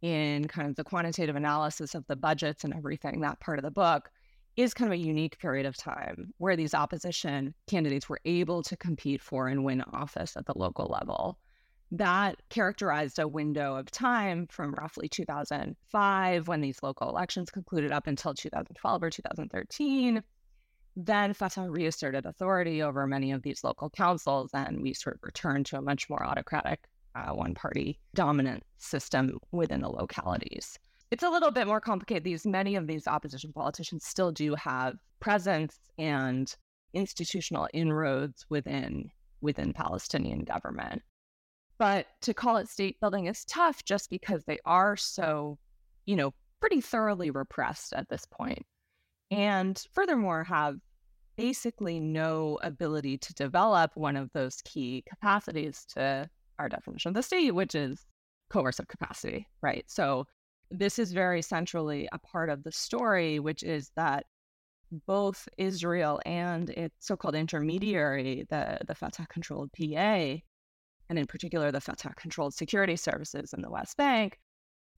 in 0.00 0.48
kind 0.48 0.68
of 0.68 0.76
the 0.76 0.84
quantitative 0.84 1.36
analysis 1.36 1.94
of 1.94 2.06
the 2.06 2.16
budgets 2.16 2.64
and 2.64 2.74
everything, 2.74 3.20
that 3.20 3.40
part 3.40 3.58
of 3.58 3.64
the 3.64 3.70
book, 3.70 4.10
is 4.56 4.72
kind 4.72 4.92
of 4.92 4.98
a 4.98 5.02
unique 5.02 5.38
period 5.38 5.66
of 5.66 5.76
time 5.76 6.32
where 6.38 6.56
these 6.56 6.74
opposition 6.74 7.54
candidates 7.66 8.08
were 8.08 8.20
able 8.24 8.62
to 8.62 8.76
compete 8.76 9.20
for 9.20 9.48
and 9.48 9.64
win 9.64 9.82
office 9.92 10.36
at 10.36 10.46
the 10.46 10.56
local 10.56 10.86
level 10.86 11.38
that 11.90 12.36
characterized 12.48 13.18
a 13.18 13.28
window 13.28 13.76
of 13.76 13.90
time 13.90 14.46
from 14.48 14.74
roughly 14.74 15.08
2005 15.08 16.48
when 16.48 16.60
these 16.60 16.82
local 16.82 17.08
elections 17.08 17.50
concluded 17.50 17.92
up 17.92 18.06
until 18.06 18.34
2012 18.34 19.02
or 19.02 19.10
2013. 19.10 20.22
Then 20.96 21.34
Fatah 21.34 21.68
reasserted 21.68 22.24
authority 22.24 22.82
over 22.82 23.06
many 23.06 23.32
of 23.32 23.42
these 23.42 23.64
local 23.64 23.90
councils, 23.90 24.50
and 24.54 24.80
we 24.80 24.94
sort 24.94 25.16
of 25.16 25.22
returned 25.22 25.66
to 25.66 25.78
a 25.78 25.82
much 25.82 26.08
more 26.08 26.24
autocratic, 26.24 26.84
uh, 27.16 27.32
one 27.32 27.54
party 27.54 27.98
dominant 28.14 28.62
system 28.78 29.38
within 29.50 29.80
the 29.80 29.88
localities. 29.88 30.78
It's 31.10 31.24
a 31.24 31.30
little 31.30 31.50
bit 31.50 31.66
more 31.66 31.80
complicated. 31.80 32.24
These 32.24 32.46
many 32.46 32.76
of 32.76 32.86
these 32.86 33.06
opposition 33.06 33.52
politicians 33.52 34.04
still 34.04 34.32
do 34.32 34.54
have 34.54 34.96
presence 35.20 35.78
and 35.98 36.54
institutional 36.92 37.68
inroads 37.72 38.46
within 38.48 39.10
within 39.40 39.72
Palestinian 39.72 40.44
government. 40.44 41.02
But 41.76 42.06
to 42.22 42.32
call 42.32 42.56
it 42.56 42.68
state 42.68 42.98
building 43.00 43.26
is 43.26 43.44
tough 43.44 43.84
just 43.84 44.10
because 44.10 44.44
they 44.44 44.58
are 44.64 44.96
so, 44.96 45.58
you 46.06 46.16
know, 46.16 46.32
pretty 46.60 46.80
thoroughly 46.80 47.30
repressed 47.30 47.92
at 47.92 48.08
this 48.08 48.24
point. 48.30 48.64
And 49.30 49.82
furthermore, 49.92 50.44
have 50.44 50.76
basically 51.36 51.98
no 51.98 52.58
ability 52.62 53.18
to 53.18 53.34
develop 53.34 53.90
one 53.94 54.16
of 54.16 54.30
those 54.32 54.62
key 54.62 55.02
capacities 55.08 55.84
to 55.94 56.28
our 56.58 56.68
definition 56.68 57.08
of 57.10 57.14
the 57.14 57.22
state, 57.22 57.50
which 57.52 57.74
is 57.74 58.06
coercive 58.50 58.88
capacity, 58.88 59.48
right? 59.62 59.84
So 59.88 60.26
this 60.70 60.98
is 60.98 61.12
very 61.12 61.42
centrally 61.42 62.08
a 62.12 62.18
part 62.18 62.50
of 62.50 62.62
the 62.62 62.72
story, 62.72 63.40
which 63.40 63.62
is 63.62 63.90
that 63.96 64.26
both 65.06 65.48
Israel 65.58 66.20
and 66.24 66.70
its 66.70 66.94
so-called 67.06 67.34
intermediary, 67.34 68.46
the, 68.50 68.78
the 68.86 68.94
Fatah-controlled 68.94 69.70
PA, 69.72 70.36
and 71.08 71.18
in 71.18 71.26
particular 71.26 71.72
the 71.72 71.80
Fatah 71.80 72.14
controlled 72.16 72.54
security 72.54 72.96
services 72.96 73.52
in 73.52 73.62
the 73.62 73.70
West 73.70 73.96
Bank, 73.96 74.38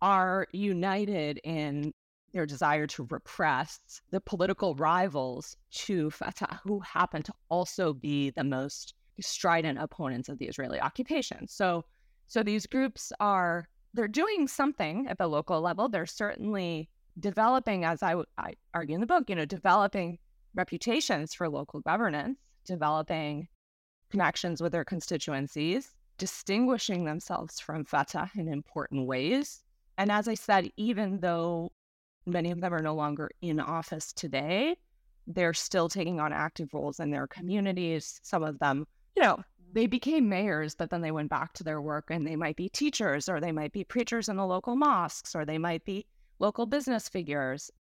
are 0.03 0.47
united 0.53 1.41
in 1.45 1.93
their 2.37 2.47
desire 2.47 2.87
to 2.87 3.07
repress 3.11 3.81
the 4.11 4.21
political 4.21 4.75
rivals 4.75 5.57
to 5.71 6.11
Fatah, 6.11 6.61
who 6.63 6.81
happen 6.81 7.23
to 7.23 7.33
also 7.49 7.95
be 7.95 8.31
the 8.31 8.45
most 8.45 8.95
strident 9.21 9.79
opponents 9.79 10.29
of 10.29 10.39
the 10.39 10.47
Israeli 10.47 10.79
occupation. 10.79 11.49
So, 11.49 11.85
so 12.27 12.43
these 12.43 12.67
groups 12.67 13.11
are 13.21 13.69
they're 13.95 14.07
doing 14.07 14.47
something 14.47 15.07
at 15.09 15.17
the 15.17 15.27
local 15.27 15.63
level. 15.63 15.89
They're 15.89 16.05
certainly 16.05 16.91
developing, 17.19 17.85
as 17.85 18.03
I, 18.03 18.17
I 18.37 18.53
argue 18.75 18.95
in 18.95 19.01
the 19.01 19.07
book, 19.07 19.31
you 19.31 19.35
know, 19.35 19.47
developing 19.47 20.19
reputations 20.55 21.33
for 21.33 21.49
local 21.49 21.81
governance, 21.81 22.39
developing 22.67 23.49
connections 24.11 24.61
with 24.61 24.73
their 24.73 24.85
constituencies, 24.85 25.95
distinguishing 26.19 27.05
themselves 27.05 27.59
from 27.59 27.87
Fatah 27.87 28.31
in 28.37 28.49
important 28.49 29.07
ways. 29.07 29.63
And 29.97 30.13
as 30.13 30.29
I 30.29 30.35
said, 30.35 30.71
even 30.77 31.21
though 31.21 31.73
many 32.27 32.51
of 32.51 32.61
them 32.61 32.75
are 32.75 32.83
no 32.83 32.95
longer 32.95 33.31
in 33.41 33.61
office 33.61 34.13
today, 34.13 34.77
they're 35.27 35.55
still 35.55 35.89
taking 35.89 36.21
on 36.21 36.33
active 36.33 36.73
roles 36.73 37.01
in 37.01 37.11
their 37.11 37.27
communities. 37.27 38.21
Some 38.23 38.43
of 38.43 38.59
them, 38.59 38.87
you 39.17 39.23
know, 39.23 39.43
they 39.73 39.87
became 39.87 40.29
mayors, 40.29 40.75
but 40.75 40.91
then 40.91 41.01
they 41.01 41.11
went 41.11 41.31
back 41.31 41.53
to 41.55 41.65
their 41.65 41.81
work 41.81 42.07
and 42.11 42.27
they 42.27 42.37
might 42.37 42.57
be 42.57 42.69
teachers 42.69 43.29
or 43.29 43.41
they 43.41 43.53
might 43.53 43.73
be 43.73 43.85
preachers 43.85 44.29
in 44.29 44.37
the 44.37 44.47
local 44.47 44.77
mosques 44.77 45.35
or 45.35 45.45
they 45.45 45.59
might 45.59 45.85
be 45.85 46.07
local 46.39 46.67
business 46.67 47.09
figures. 47.09 47.71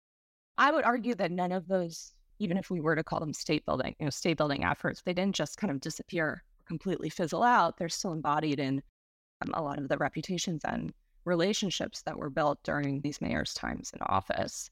I 0.59 0.73
would 0.73 0.85
argue 0.85 1.15
that 1.17 1.31
none 1.31 1.53
of 1.53 1.69
those, 1.69 2.13
even 2.39 2.57
if 2.57 2.71
we 2.71 2.81
were 2.81 2.97
to 2.97 3.05
call 3.05 3.21
them 3.21 3.33
state 3.33 3.65
building, 3.65 3.95
you 3.99 4.07
know, 4.07 4.11
state 4.11 4.37
building 4.37 4.65
efforts, 4.65 5.03
they 5.03 5.13
didn't 5.13 5.37
just 5.37 5.59
kind 5.59 5.71
of 5.71 5.81
disappear, 5.81 6.43
completely 6.67 7.09
fizzle 7.09 7.43
out. 7.43 7.77
They're 7.77 7.89
still 7.89 8.13
embodied 8.13 8.59
in 8.59 8.83
um, 9.43 9.53
a 9.55 9.63
lot 9.63 9.79
of 9.79 9.89
the 9.89 9.99
reputations 9.99 10.63
and 10.65 10.93
relationships 11.27 12.03
that 12.03 12.17
were 12.17 12.31
built 12.31 12.62
during 12.62 13.01
these 13.01 13.21
mayors' 13.21 13.53
times 13.53 13.91
in 13.93 14.01
office. 14.03 14.71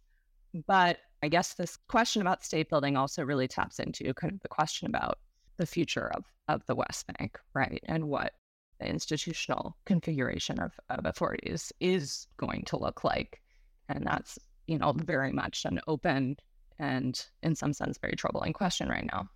But 0.66 0.98
I 1.22 1.28
guess 1.28 1.54
this 1.54 1.76
question 1.88 2.22
about 2.22 2.44
state 2.44 2.70
building 2.70 2.96
also 2.96 3.24
really 3.24 3.48
taps 3.48 3.78
into 3.80 4.14
kind 4.14 4.32
of 4.32 4.40
the 4.40 4.48
question 4.48 4.86
about 4.86 5.18
the 5.56 5.66
future 5.66 6.10
of, 6.14 6.24
of 6.48 6.64
the 6.66 6.74
West 6.74 7.06
Bank, 7.18 7.38
right? 7.54 7.82
And 7.86 8.08
what 8.08 8.32
the 8.80 8.88
institutional 8.88 9.76
configuration 9.84 10.58
of, 10.60 10.72
of 10.90 11.04
authorities 11.06 11.72
is 11.80 12.26
going 12.36 12.64
to 12.66 12.78
look 12.78 13.04
like. 13.04 13.40
And 13.88 14.06
that's, 14.06 14.38
you 14.66 14.78
know, 14.78 14.92
very 14.92 15.32
much 15.32 15.64
an 15.64 15.80
open 15.86 16.36
and 16.78 17.24
in 17.42 17.54
some 17.54 17.72
sense 17.72 17.98
very 17.98 18.16
troubling 18.16 18.52
question 18.52 18.88
right 18.88 19.06
now. 19.12 19.28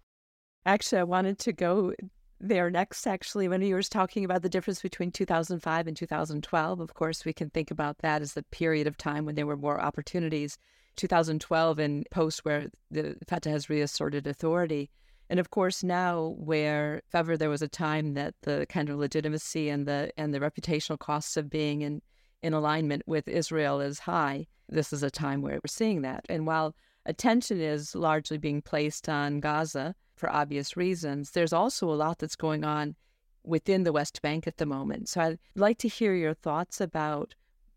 Actually, 0.66 1.00
I 1.00 1.04
wanted 1.04 1.38
to 1.40 1.52
go 1.52 1.92
there 2.40 2.70
next, 2.70 3.06
actually, 3.06 3.48
when 3.48 3.62
you 3.62 3.74
were 3.74 3.82
talking 3.82 4.24
about 4.24 4.42
the 4.42 4.48
difference 4.48 4.80
between 4.80 5.10
2005 5.10 5.86
and 5.86 5.96
2012. 5.96 6.80
Of 6.80 6.94
course, 6.94 7.24
we 7.24 7.32
can 7.32 7.50
think 7.50 7.70
about 7.70 7.98
that 7.98 8.22
as 8.22 8.34
the 8.34 8.42
period 8.44 8.86
of 8.86 8.96
time 8.96 9.24
when 9.24 9.34
there 9.34 9.46
were 9.46 9.56
more 9.56 9.80
opportunities. 9.80 10.58
2012 10.96 11.78
and 11.78 12.06
post 12.10 12.44
where 12.44 12.66
the 12.90 13.16
Fatah 13.26 13.50
has 13.50 13.70
reasserted 13.70 14.26
authority. 14.26 14.90
And 15.30 15.38
of 15.38 15.50
course, 15.50 15.82
now 15.82 16.34
where 16.38 16.96
if 17.06 17.14
ever 17.14 17.36
there 17.36 17.50
was 17.50 17.62
a 17.62 17.68
time 17.68 18.14
that 18.14 18.34
the 18.42 18.66
kind 18.68 18.88
of 18.88 18.98
legitimacy 18.98 19.68
and 19.68 19.86
the 19.86 20.10
and 20.16 20.34
the 20.34 20.40
reputational 20.40 20.98
costs 20.98 21.36
of 21.36 21.50
being 21.50 21.82
in 21.82 22.02
in 22.42 22.52
alignment 22.52 23.02
with 23.06 23.28
Israel 23.28 23.80
is 23.80 24.00
high, 24.00 24.46
this 24.68 24.92
is 24.92 25.02
a 25.02 25.10
time 25.10 25.42
where 25.42 25.54
we're 25.54 25.68
seeing 25.68 26.02
that. 26.02 26.24
And 26.28 26.46
while 26.46 26.74
attention 27.06 27.60
is 27.60 27.94
largely 27.94 28.38
being 28.38 28.62
placed 28.62 29.08
on 29.08 29.40
Gaza 29.40 29.94
for 30.18 30.30
obvious 30.30 30.76
reasons, 30.76 31.30
there's 31.30 31.52
also 31.52 31.90
a 31.90 31.94
lot 31.94 32.18
that's 32.18 32.36
going 32.36 32.64
on 32.64 32.96
within 33.44 33.84
the 33.84 33.92
West 33.92 34.20
Bank 34.20 34.46
at 34.46 34.58
the 34.58 34.66
moment. 34.66 35.08
So 35.08 35.20
I'd 35.20 35.38
like 35.54 35.78
to 35.78 35.88
hear 35.88 36.14
your 36.14 36.34
thoughts 36.34 36.80
about 36.80 37.34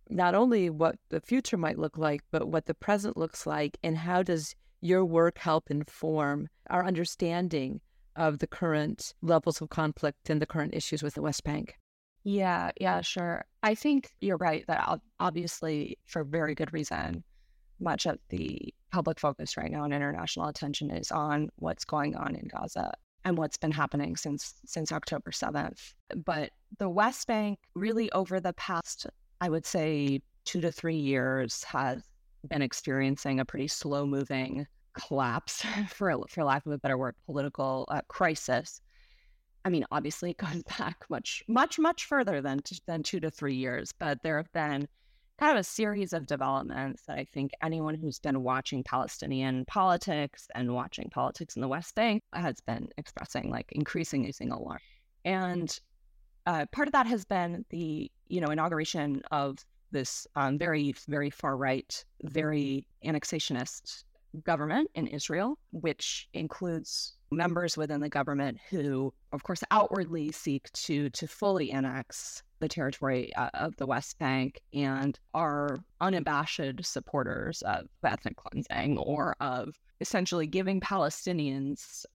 not 0.09 0.35
only 0.35 0.69
what 0.69 0.95
the 1.09 1.21
future 1.21 1.57
might 1.57 1.79
look 1.79 1.97
like, 1.97 2.21
but 2.31 2.49
what 2.49 2.65
the 2.65 2.73
present 2.73 3.15
looks 3.15 3.45
like, 3.45 3.77
and 3.81 3.97
how 3.97 4.23
does 4.23 4.55
your 4.81 5.05
work 5.05 5.37
help 5.37 5.71
inform 5.71 6.49
our 6.69 6.85
understanding 6.85 7.79
of 8.15 8.39
the 8.39 8.47
current 8.47 9.13
levels 9.21 9.61
of 9.61 9.69
conflict 9.69 10.29
and 10.29 10.41
the 10.41 10.45
current 10.45 10.73
issues 10.73 11.01
with 11.01 11.13
the 11.13 11.21
West 11.21 11.43
Bank? 11.43 11.77
Yeah, 12.23 12.71
yeah, 12.79 13.01
sure. 13.01 13.45
I 13.63 13.73
think 13.73 14.11
you're 14.19 14.37
right 14.37 14.65
that 14.67 14.99
obviously, 15.19 15.97
for 16.05 16.23
very 16.23 16.55
good 16.55 16.73
reason, 16.73 17.23
much 17.81 18.05
of 18.05 18.17
the 18.29 18.73
public 18.91 19.19
focus 19.19 19.57
right 19.57 19.71
now 19.71 19.83
and 19.83 19.93
international 19.93 20.47
attention 20.47 20.91
is 20.91 21.11
on 21.11 21.49
what's 21.57 21.85
going 21.85 22.15
on 22.15 22.35
in 22.35 22.47
Gaza 22.47 22.93
and 23.23 23.37
what's 23.37 23.57
been 23.57 23.71
happening 23.71 24.15
since 24.15 24.55
since 24.65 24.91
October 24.91 25.31
7th. 25.31 25.93
But 26.25 26.51
the 26.77 26.89
West 26.89 27.27
Bank 27.27 27.59
really 27.75 28.11
over 28.11 28.39
the 28.39 28.53
past, 28.53 29.07
I 29.39 29.49
would 29.49 29.65
say, 29.65 30.21
two 30.45 30.61
to 30.61 30.71
three 30.71 30.97
years 30.97 31.63
has 31.65 32.01
been 32.49 32.61
experiencing 32.61 33.39
a 33.39 33.45
pretty 33.45 33.67
slow 33.67 34.05
moving 34.05 34.65
collapse, 34.93 35.63
for 35.89 36.13
for 36.29 36.43
lack 36.43 36.65
of 36.65 36.71
a 36.71 36.77
better 36.77 36.97
word, 36.97 37.15
political 37.25 37.85
uh, 37.89 38.01
crisis. 38.07 38.81
I 39.63 39.69
mean, 39.69 39.85
obviously, 39.91 40.31
it 40.31 40.37
goes 40.37 40.63
back 40.79 40.97
much, 41.09 41.43
much, 41.47 41.77
much 41.79 42.05
further 42.05 42.41
than 42.41 42.61
than 42.87 43.03
two 43.03 43.19
to 43.19 43.29
three 43.29 43.55
years. 43.55 43.91
But 43.97 44.23
there 44.23 44.37
have 44.37 44.51
been 44.53 44.87
kind 45.41 45.57
of 45.57 45.59
a 45.59 45.63
series 45.63 46.13
of 46.13 46.27
developments 46.27 47.01
that 47.07 47.17
I 47.17 47.25
think 47.25 47.51
anyone 47.63 47.95
who's 47.95 48.19
been 48.19 48.43
watching 48.43 48.83
Palestinian 48.83 49.65
politics 49.65 50.47
and 50.53 50.71
watching 50.71 51.09
politics 51.09 51.55
in 51.55 51.63
the 51.63 51.67
West 51.67 51.95
Bank 51.95 52.21
has 52.31 52.61
been 52.61 52.89
expressing 52.97 53.49
like 53.49 53.71
increasing 53.71 54.23
using 54.23 54.51
alarm. 54.51 54.77
And 55.25 55.75
uh, 56.45 56.67
part 56.71 56.87
of 56.87 56.91
that 56.91 57.07
has 57.07 57.25
been 57.25 57.65
the 57.71 58.11
you 58.27 58.39
know 58.39 58.49
inauguration 58.49 59.23
of 59.31 59.57
this 59.89 60.27
um, 60.35 60.59
very, 60.59 60.93
very 61.07 61.31
far 61.31 61.57
right, 61.57 62.05
very 62.23 62.85
annexationist 63.03 64.03
government 64.43 64.91
in 64.93 65.07
Israel, 65.07 65.57
which 65.71 66.29
includes 66.33 67.17
members 67.31 67.75
within 67.77 67.99
the 67.99 68.09
government 68.09 68.59
who, 68.69 69.11
of 69.33 69.41
course, 69.41 69.63
outwardly 69.71 70.31
seek 70.31 70.71
to 70.73 71.09
to 71.09 71.27
fully 71.27 71.71
annex 71.71 72.43
the 72.61 72.69
territory 72.69 73.35
uh, 73.35 73.49
of 73.55 73.75
the 73.75 73.85
West 73.85 74.17
Bank 74.19 74.61
and 74.73 75.19
are 75.33 75.79
unabashed 75.99 76.61
supporters 76.81 77.61
of 77.63 77.87
ethnic 78.03 78.37
cleansing 78.37 78.97
or 78.97 79.35
of 79.41 79.75
essentially 79.99 80.47
giving 80.47 80.79
Palestinians 80.79 82.05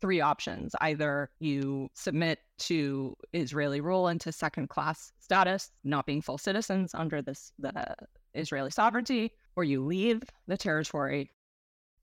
three 0.00 0.20
options. 0.20 0.74
Either 0.80 1.30
you 1.40 1.88
submit 1.94 2.38
to 2.58 3.16
Israeli 3.32 3.80
rule 3.80 4.08
into 4.08 4.30
second 4.30 4.68
class 4.68 5.12
status, 5.18 5.72
not 5.82 6.06
being 6.06 6.20
full 6.20 6.38
citizens 6.38 6.94
under 6.94 7.22
this 7.22 7.52
the 7.58 7.94
Israeli 8.34 8.70
sovereignty, 8.70 9.32
or 9.56 9.64
you 9.64 9.84
leave 9.84 10.22
the 10.46 10.56
territory, 10.56 11.30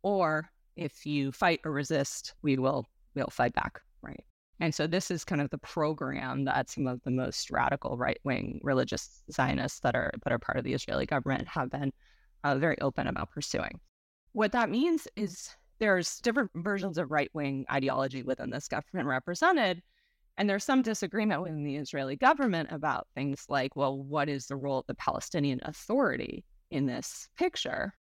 or 0.01 0.49
if 0.75 1.05
you 1.05 1.31
fight 1.31 1.59
or 1.63 1.71
resist, 1.71 2.33
we 2.41 2.57
will 2.57 2.87
we'll 3.13 3.27
fight 3.27 3.53
back, 3.53 3.81
right? 4.01 4.23
And 4.61 4.75
so 4.75 4.85
this 4.85 5.09
is 5.09 5.25
kind 5.25 5.41
of 5.41 5.49
the 5.49 5.57
program 5.57 6.45
that 6.45 6.69
some 6.69 6.85
of 6.85 7.01
the 7.03 7.09
most 7.09 7.49
radical 7.49 7.97
right 7.97 8.19
wing 8.23 8.59
religious 8.61 9.23
Zionists 9.31 9.79
that 9.79 9.95
are 9.95 10.11
that 10.23 10.31
are 10.31 10.37
part 10.37 10.59
of 10.59 10.63
the 10.63 10.75
Israeli 10.75 11.07
government 11.07 11.47
have 11.47 11.71
been 11.71 11.91
uh, 12.43 12.55
very 12.57 12.79
open 12.79 13.07
about 13.07 13.31
pursuing. 13.31 13.79
What 14.33 14.51
that 14.51 14.69
means 14.69 15.07
is 15.15 15.49
there's 15.79 16.19
different 16.19 16.51
versions 16.53 16.99
of 16.99 17.09
right 17.09 17.31
wing 17.33 17.65
ideology 17.71 18.21
within 18.21 18.51
this 18.51 18.67
government 18.67 19.07
represented. 19.07 19.81
And 20.37 20.47
there's 20.47 20.63
some 20.63 20.83
disagreement 20.83 21.41
within 21.41 21.63
the 21.63 21.77
Israeli 21.77 22.15
government 22.15 22.69
about 22.71 23.07
things 23.15 23.45
like, 23.49 23.75
well, 23.75 23.97
what 23.97 24.29
is 24.29 24.45
the 24.45 24.55
role 24.55 24.79
of 24.79 24.85
the 24.85 24.93
Palestinian 24.93 25.59
Authority 25.63 26.45
in 26.69 26.85
this 26.85 27.27
picture? 27.35 27.95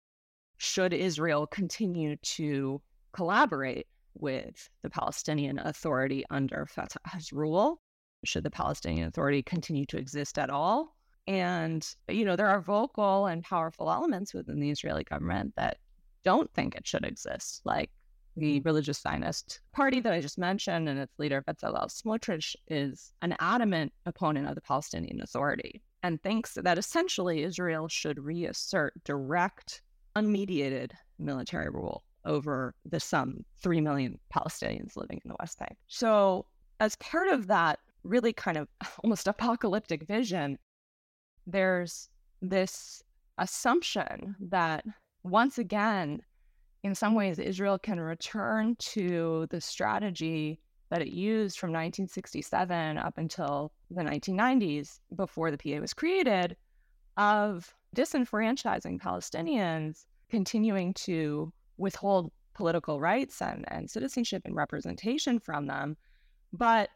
Should 0.58 0.92
Israel 0.92 1.46
continue 1.46 2.16
to 2.16 2.82
collaborate 3.12 3.86
with 4.14 4.68
the 4.82 4.90
Palestinian 4.90 5.58
Authority 5.58 6.24
under 6.30 6.66
Fatah's 6.66 7.32
rule? 7.32 7.80
Should 8.24 8.44
the 8.44 8.50
Palestinian 8.50 9.08
Authority 9.08 9.42
continue 9.42 9.86
to 9.86 9.98
exist 9.98 10.38
at 10.38 10.50
all? 10.50 10.96
And, 11.26 11.86
you 12.08 12.24
know, 12.24 12.36
there 12.36 12.48
are 12.48 12.60
vocal 12.60 13.26
and 13.26 13.42
powerful 13.42 13.90
elements 13.90 14.34
within 14.34 14.60
the 14.60 14.70
Israeli 14.70 15.04
government 15.04 15.54
that 15.56 15.78
don't 16.24 16.52
think 16.52 16.74
it 16.74 16.86
should 16.86 17.04
exist, 17.04 17.62
like 17.64 17.90
the 18.36 18.58
mm-hmm. 18.58 18.66
religious 18.66 19.00
Zionist 19.00 19.60
party 19.72 20.00
that 20.00 20.12
I 20.12 20.20
just 20.20 20.38
mentioned 20.38 20.88
and 20.88 20.98
its 20.98 21.18
leader, 21.18 21.42
Bezalel 21.42 21.88
Smotrich, 21.88 22.54
is 22.68 23.12
an 23.22 23.36
adamant 23.38 23.92
opponent 24.06 24.48
of 24.48 24.54
the 24.54 24.60
Palestinian 24.60 25.20
Authority 25.20 25.82
and 26.02 26.22
thinks 26.22 26.54
that 26.54 26.78
essentially 26.78 27.42
Israel 27.42 27.88
should 27.88 28.18
reassert 28.18 28.92
direct, 29.04 29.82
unmediated 30.16 30.92
military 31.18 31.68
rule 31.68 32.02
over 32.24 32.74
the 32.84 33.00
some 33.00 33.44
3 33.62 33.80
million 33.80 34.18
Palestinians 34.34 34.96
living 34.96 35.20
in 35.24 35.28
the 35.28 35.36
West 35.40 35.58
Bank. 35.58 35.76
So, 35.88 36.46
as 36.80 36.96
part 36.96 37.28
of 37.28 37.46
that 37.48 37.78
really 38.04 38.32
kind 38.32 38.56
of 38.56 38.68
almost 39.04 39.26
apocalyptic 39.26 40.06
vision, 40.06 40.58
there's 41.46 42.08
this 42.42 43.02
assumption 43.38 44.36
that 44.40 44.84
once 45.22 45.58
again, 45.58 46.22
in 46.82 46.94
some 46.94 47.14
ways, 47.14 47.38
Israel 47.38 47.78
can 47.78 48.00
return 48.00 48.76
to 48.76 49.46
the 49.50 49.60
strategy 49.60 50.60
that 50.90 51.02
it 51.02 51.08
used 51.08 51.58
from 51.58 51.70
1967 51.70 52.98
up 52.98 53.16
until 53.16 53.72
the 53.90 54.02
1990s 54.02 54.98
before 55.14 55.50
the 55.50 55.58
PA 55.58 55.80
was 55.80 55.94
created 55.94 56.56
of 57.16 57.74
disenfranchising 57.94 59.00
Palestinians, 59.00 60.06
continuing 60.30 60.94
to 60.94 61.52
withhold 61.80 62.30
political 62.54 63.00
rights 63.00 63.40
and, 63.42 63.64
and 63.68 63.90
citizenship 63.90 64.42
and 64.44 64.54
representation 64.54 65.40
from 65.40 65.66
them, 65.66 65.96
but 66.52 66.90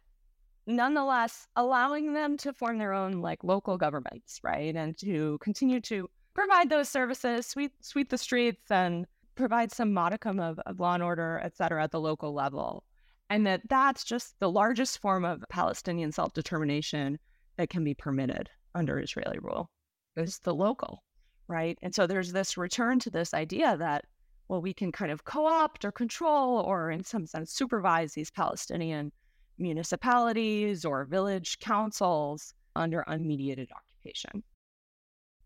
nonetheless 0.67 1.47
allowing 1.57 2.13
them 2.13 2.37
to 2.37 2.53
form 2.53 2.79
their 2.79 2.93
own 2.93 3.13
like 3.21 3.43
local 3.43 3.77
governments, 3.77 4.41
right? 4.43 4.75
And 4.77 4.97
to 4.99 5.39
continue 5.41 5.81
to 5.83 6.09
provide 6.35 6.69
those 6.71 6.89
services, 6.89 7.47
sweep 7.47 7.73
sweep 7.81 8.09
the 8.11 8.19
streets 8.19 8.71
and 8.71 9.07
provide 9.35 9.73
some 9.73 9.93
modicum 9.93 10.39
of, 10.39 10.59
of 10.61 10.81
law 10.81 10.95
and 10.95 11.03
order, 11.03 11.41
et 11.43 11.57
cetera, 11.57 11.83
at 11.83 11.91
the 11.91 12.01
local 12.01 12.33
level. 12.33 12.85
And 13.31 13.47
that 13.47 13.63
that's 13.69 14.05
just 14.05 14.39
the 14.39 14.51
largest 14.51 15.01
form 15.01 15.25
of 15.25 15.45
Palestinian 15.49 16.13
self-determination 16.13 17.19
that 17.57 17.71
can 17.71 17.85
be 17.85 17.95
permitted 17.95 18.51
under 18.75 18.99
Israeli 18.99 19.39
rule 19.41 19.71
is 20.17 20.39
the 20.41 20.55
local, 20.55 21.03
right? 21.49 21.79
And 21.83 21.95
so 21.95 22.07
there's 22.07 22.33
this 22.33 22.57
return 22.57 22.99
to 23.01 23.11
this 23.11 23.35
idea 23.35 23.77
that, 23.77 24.05
well, 24.49 24.61
we 24.61 24.75
can 24.75 24.93
kind 24.93 25.11
of 25.11 25.25
co 25.25 25.47
opt 25.47 25.85
or 25.85 25.93
control 25.93 26.61
or, 26.61 26.91
in 26.91 27.05
some 27.05 27.27
sense, 27.27 27.53
supervise 27.53 28.13
these 28.13 28.31
Palestinian 28.31 29.13
municipalities 29.59 30.85
or 30.85 31.05
village 31.05 31.59
councils 31.61 32.55
under 32.77 33.05
unmediated 33.09 33.69
occupation. 33.73 34.43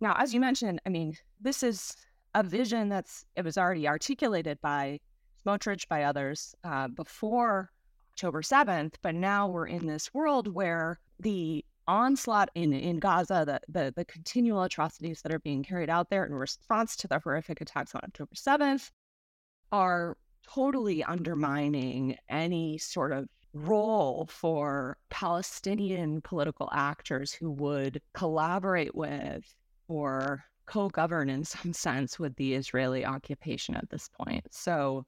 Now, 0.00 0.14
as 0.18 0.32
you 0.32 0.40
mentioned, 0.40 0.80
I 0.86 0.88
mean, 0.88 1.14
this 1.40 1.62
is 1.62 1.94
a 2.34 2.42
vision 2.42 2.88
that's 2.88 3.24
it 3.36 3.44
was 3.44 3.58
already 3.58 3.88
articulated 3.88 4.60
by 4.60 5.00
Smotrich, 5.44 5.88
by 5.88 6.04
others 6.04 6.54
uh, 6.64 6.88
before 6.88 7.70
October 8.12 8.42
7th, 8.42 8.94
but 9.02 9.14
now 9.14 9.46
we're 9.46 9.66
in 9.66 9.86
this 9.86 10.12
world 10.12 10.52
where 10.52 10.98
the 11.20 11.64
onslaught 11.88 12.50
in, 12.54 12.72
in 12.72 12.98
Gaza, 12.98 13.44
the, 13.46 13.60
the, 13.68 13.92
the 13.96 14.04
continual 14.04 14.62
atrocities 14.62 15.22
that 15.22 15.34
are 15.34 15.40
being 15.40 15.64
carried 15.64 15.90
out 15.90 16.10
there 16.10 16.24
in 16.24 16.34
response 16.34 16.94
to 16.96 17.08
the 17.08 17.18
horrific 17.18 17.60
attacks 17.60 17.94
on 17.94 18.02
October 18.04 18.34
7th 18.34 18.90
are 19.72 20.16
totally 20.46 21.02
undermining 21.02 22.16
any 22.28 22.78
sort 22.78 23.12
of 23.12 23.28
role 23.54 24.28
for 24.30 24.98
Palestinian 25.10 26.20
political 26.20 26.68
actors 26.72 27.32
who 27.32 27.50
would 27.50 28.00
collaborate 28.14 28.94
with 28.94 29.54
or 29.88 30.44
co 30.66 30.88
govern 30.88 31.30
in 31.30 31.44
some 31.44 31.72
sense 31.72 32.18
with 32.18 32.36
the 32.36 32.54
Israeli 32.54 33.04
occupation 33.04 33.74
at 33.74 33.88
this 33.90 34.08
point. 34.08 34.46
So 34.50 35.04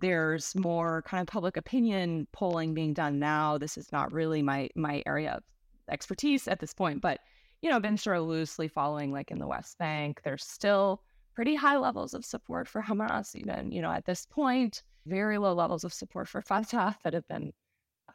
there's 0.00 0.54
more 0.54 1.02
kind 1.02 1.22
of 1.22 1.26
public 1.26 1.56
opinion 1.56 2.26
polling 2.32 2.74
being 2.74 2.94
done 2.94 3.18
now. 3.18 3.58
This 3.58 3.76
is 3.76 3.90
not 3.92 4.12
really 4.12 4.42
my 4.42 4.68
my 4.76 5.02
area 5.06 5.32
of 5.32 5.42
expertise 5.90 6.48
at 6.48 6.60
this 6.60 6.74
point, 6.74 7.00
but 7.00 7.20
you 7.62 7.70
know, 7.70 7.80
been 7.80 7.96
sort 7.96 8.18
of 8.18 8.24
loosely 8.24 8.68
following 8.68 9.10
like 9.10 9.30
in 9.30 9.38
the 9.38 9.46
West 9.46 9.78
Bank. 9.78 10.20
There's 10.22 10.44
still 10.44 11.02
pretty 11.34 11.54
high 11.54 11.78
levels 11.78 12.12
of 12.12 12.24
support 12.24 12.68
for 12.68 12.82
Hamas, 12.82 13.34
even, 13.34 13.72
you 13.72 13.80
know, 13.80 13.90
at 13.90 14.04
this 14.04 14.26
point, 14.26 14.82
very 15.06 15.38
low 15.38 15.54
levels 15.54 15.82
of 15.82 15.92
support 15.92 16.28
for 16.28 16.42
Fatah 16.42 16.96
that 17.04 17.14
have 17.14 17.26
been 17.28 17.52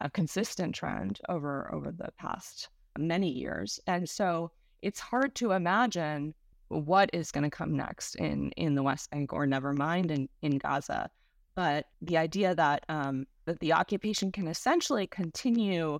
a 0.00 0.08
consistent 0.08 0.74
trend 0.74 1.20
over 1.28 1.72
over 1.74 1.90
the 1.90 2.10
past 2.18 2.68
many 2.98 3.28
years. 3.28 3.80
And 3.86 4.08
so 4.08 4.50
it's 4.82 5.00
hard 5.00 5.34
to 5.36 5.52
imagine 5.52 6.34
what 6.68 7.10
is 7.12 7.32
going 7.32 7.44
to 7.44 7.50
come 7.50 7.76
next 7.76 8.14
in 8.14 8.50
in 8.52 8.74
the 8.74 8.82
West 8.82 9.10
Bank 9.10 9.32
or 9.32 9.46
never 9.46 9.72
mind 9.72 10.10
in, 10.10 10.28
in 10.42 10.58
Gaza. 10.58 11.10
But 11.56 11.86
the 12.00 12.16
idea 12.16 12.54
that 12.54 12.84
um, 12.88 13.26
that 13.46 13.58
the 13.58 13.72
occupation 13.72 14.30
can 14.32 14.46
essentially 14.46 15.06
continue 15.06 15.98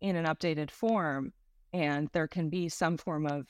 in 0.00 0.16
an 0.16 0.24
updated 0.24 0.70
form, 0.70 1.32
and 1.72 2.08
there 2.12 2.28
can 2.28 2.48
be 2.48 2.68
some 2.68 2.96
form 2.96 3.26
of 3.26 3.46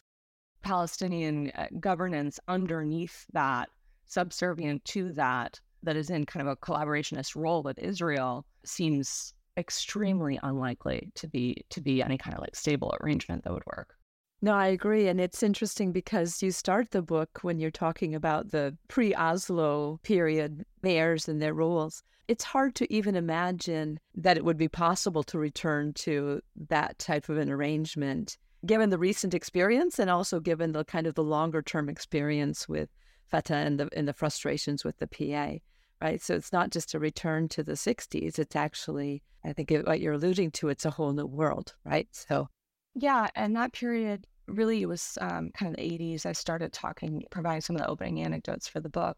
Palestinian 0.62 1.50
uh, 1.54 1.66
governance 1.80 2.40
underneath 2.48 3.26
that, 3.32 3.68
subservient 4.06 4.84
to 4.87 5.12
that, 5.12 5.61
that 5.82 5.96
is 5.96 6.11
in 6.11 6.26
kind 6.26 6.46
of 6.46 6.52
a 6.52 6.56
collaborationist 6.56 7.37
role 7.37 7.62
with 7.62 7.78
Israel, 7.78 8.44
seems 8.64 9.34
extremely 9.56 10.38
unlikely 10.42 11.11
to 11.14 11.26
be 11.26 11.64
to 11.68 11.80
be 11.80 12.02
any 12.02 12.16
kind 12.16 12.34
of 12.34 12.40
like 12.40 12.54
stable 12.54 12.94
arrangement 13.00 13.44
that 13.44 13.52
would 13.52 13.66
work. 13.66 13.94
No, 14.40 14.52
I 14.52 14.68
agree. 14.68 15.08
And 15.08 15.20
it's 15.20 15.42
interesting 15.42 15.90
because 15.90 16.42
you 16.42 16.52
start 16.52 16.92
the 16.92 17.02
book 17.02 17.40
when 17.42 17.58
you're 17.58 17.72
talking 17.72 18.14
about 18.14 18.52
the 18.52 18.76
pre 18.87 19.14
Oslo 19.14 19.98
period 20.04 20.64
mayors 20.82 21.28
and 21.28 21.42
their 21.42 21.54
rules 21.54 22.04
it's 22.28 22.44
hard 22.44 22.74
to 22.76 22.92
even 22.92 23.16
imagine 23.16 23.98
that 24.14 24.36
it 24.36 24.44
would 24.44 24.58
be 24.58 24.68
possible 24.68 25.22
to 25.24 25.38
return 25.38 25.94
to 25.94 26.42
that 26.68 26.98
type 26.98 27.28
of 27.28 27.38
an 27.38 27.50
arrangement 27.50 28.36
given 28.66 28.90
the 28.90 28.98
recent 28.98 29.34
experience 29.34 29.98
and 29.98 30.10
also 30.10 30.40
given 30.40 30.72
the 30.72 30.84
kind 30.84 31.06
of 31.06 31.14
the 31.14 31.22
longer 31.22 31.62
term 31.62 31.88
experience 31.88 32.68
with 32.68 32.90
Fatah 33.26 33.54
and 33.54 33.80
the 33.80 33.88
and 33.96 34.08
the 34.08 34.12
frustrations 34.12 34.84
with 34.84 34.98
the 34.98 35.06
PA, 35.06 35.58
right? 36.02 36.20
So 36.20 36.34
it's 36.34 36.52
not 36.52 36.70
just 36.70 36.94
a 36.94 36.98
return 36.98 37.48
to 37.50 37.62
the 37.62 37.72
60s. 37.72 38.38
It's 38.38 38.56
actually, 38.56 39.22
I 39.44 39.52
think, 39.52 39.70
it, 39.70 39.86
what 39.86 40.00
you're 40.00 40.14
alluding 40.14 40.50
to. 40.52 40.68
It's 40.68 40.84
a 40.84 40.90
whole 40.90 41.12
new 41.12 41.26
world, 41.26 41.74
right? 41.84 42.08
So, 42.12 42.48
yeah, 42.94 43.28
and 43.34 43.54
that 43.56 43.72
period 43.72 44.26
really 44.46 44.84
was 44.86 45.18
um, 45.20 45.50
kind 45.50 45.70
of 45.70 45.76
the 45.76 45.82
80s. 45.82 46.26
I 46.26 46.32
started 46.32 46.72
talking, 46.72 47.24
providing 47.30 47.60
some 47.60 47.76
of 47.76 47.82
the 47.82 47.88
opening 47.88 48.22
anecdotes 48.22 48.66
for 48.66 48.80
the 48.80 48.88
book. 48.88 49.16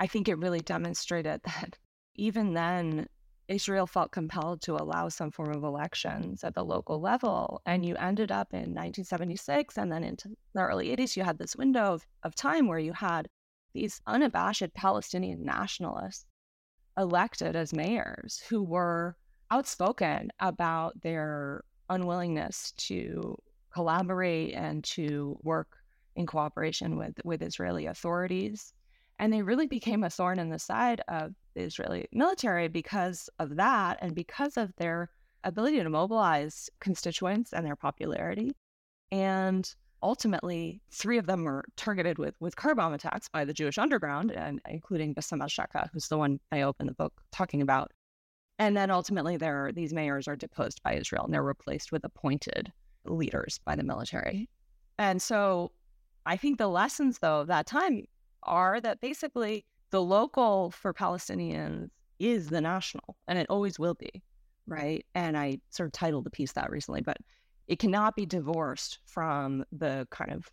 I 0.00 0.06
think 0.06 0.28
it 0.28 0.38
really 0.38 0.60
demonstrated 0.60 1.40
that 1.44 1.78
even 2.14 2.54
then, 2.54 3.08
Israel 3.48 3.86
felt 3.86 4.10
compelled 4.10 4.62
to 4.62 4.74
allow 4.74 5.08
some 5.08 5.30
form 5.30 5.54
of 5.54 5.64
elections 5.64 6.44
at 6.44 6.54
the 6.54 6.64
local 6.64 7.00
level. 7.00 7.60
And 7.66 7.84
you 7.84 7.94
ended 7.96 8.32
up 8.32 8.52
in 8.52 8.74
1976 8.74 9.76
and 9.76 9.92
then 9.92 10.02
into 10.02 10.30
the 10.54 10.62
early 10.62 10.96
80s, 10.96 11.16
you 11.16 11.24
had 11.24 11.38
this 11.38 11.56
window 11.56 11.92
of, 11.94 12.06
of 12.22 12.34
time 12.34 12.68
where 12.68 12.78
you 12.78 12.92
had 12.92 13.28
these 13.74 14.00
unabashed 14.06 14.72
Palestinian 14.74 15.44
nationalists 15.44 16.24
elected 16.96 17.56
as 17.56 17.72
mayors 17.72 18.42
who 18.48 18.62
were 18.62 19.16
outspoken 19.50 20.30
about 20.40 20.98
their 21.02 21.64
unwillingness 21.90 22.72
to 22.76 23.36
collaborate 23.72 24.54
and 24.54 24.84
to 24.84 25.38
work 25.42 25.68
in 26.16 26.26
cooperation 26.26 26.96
with, 26.96 27.14
with 27.24 27.42
Israeli 27.42 27.86
authorities. 27.86 28.72
And 29.18 29.32
they 29.32 29.42
really 29.42 29.66
became 29.66 30.04
a 30.04 30.10
thorn 30.10 30.38
in 30.38 30.50
the 30.50 30.58
side 30.58 31.00
of 31.08 31.34
the 31.54 31.62
Israeli 31.62 32.06
military 32.12 32.68
because 32.68 33.30
of 33.38 33.56
that 33.56 33.98
and 34.02 34.14
because 34.14 34.56
of 34.56 34.74
their 34.76 35.10
ability 35.44 35.82
to 35.82 35.88
mobilize 35.88 36.68
constituents 36.80 37.52
and 37.52 37.64
their 37.64 37.76
popularity. 37.76 38.52
And 39.12 39.72
ultimately, 40.02 40.80
three 40.90 41.18
of 41.18 41.26
them 41.26 41.44
were 41.44 41.64
targeted 41.76 42.18
with, 42.18 42.34
with 42.40 42.56
car 42.56 42.74
bomb 42.74 42.92
attacks 42.92 43.28
by 43.28 43.44
the 43.44 43.54
Jewish 43.54 43.78
underground, 43.78 44.32
and 44.32 44.60
including 44.68 45.14
Bassem 45.14 45.40
al-Shaka, 45.40 45.90
who's 45.92 46.08
the 46.08 46.18
one 46.18 46.40
I 46.50 46.62
open 46.62 46.86
the 46.86 46.92
book 46.92 47.12
talking 47.30 47.62
about. 47.62 47.92
And 48.58 48.76
then 48.76 48.90
ultimately, 48.90 49.36
there 49.36 49.72
these 49.72 49.92
mayors 49.92 50.28
are 50.28 50.36
deposed 50.36 50.82
by 50.82 50.94
Israel 50.94 51.24
and 51.24 51.34
they're 51.34 51.42
replaced 51.42 51.90
with 51.90 52.04
appointed 52.04 52.72
leaders 53.04 53.58
by 53.64 53.76
the 53.76 53.82
military. 53.82 54.48
And 54.98 55.20
so 55.20 55.72
I 56.26 56.36
think 56.36 56.58
the 56.58 56.68
lessons, 56.68 57.18
though, 57.18 57.40
of 57.40 57.48
that 57.48 57.66
time 57.66 58.06
are 58.44 58.80
that 58.80 59.00
basically 59.00 59.64
the 59.90 60.02
local 60.02 60.70
for 60.70 60.92
Palestinians 60.92 61.90
is 62.18 62.48
the 62.48 62.60
national, 62.60 63.16
and 63.28 63.38
it 63.38 63.46
always 63.50 63.78
will 63.78 63.94
be, 63.94 64.22
right? 64.66 65.04
And 65.14 65.36
I 65.36 65.58
sort 65.70 65.88
of 65.88 65.92
titled 65.92 66.24
the 66.24 66.30
piece 66.30 66.52
that 66.52 66.70
recently, 66.70 67.02
but 67.02 67.16
it 67.66 67.78
cannot 67.78 68.16
be 68.16 68.26
divorced 68.26 68.98
from 69.06 69.64
the 69.72 70.06
kind 70.10 70.32
of 70.32 70.50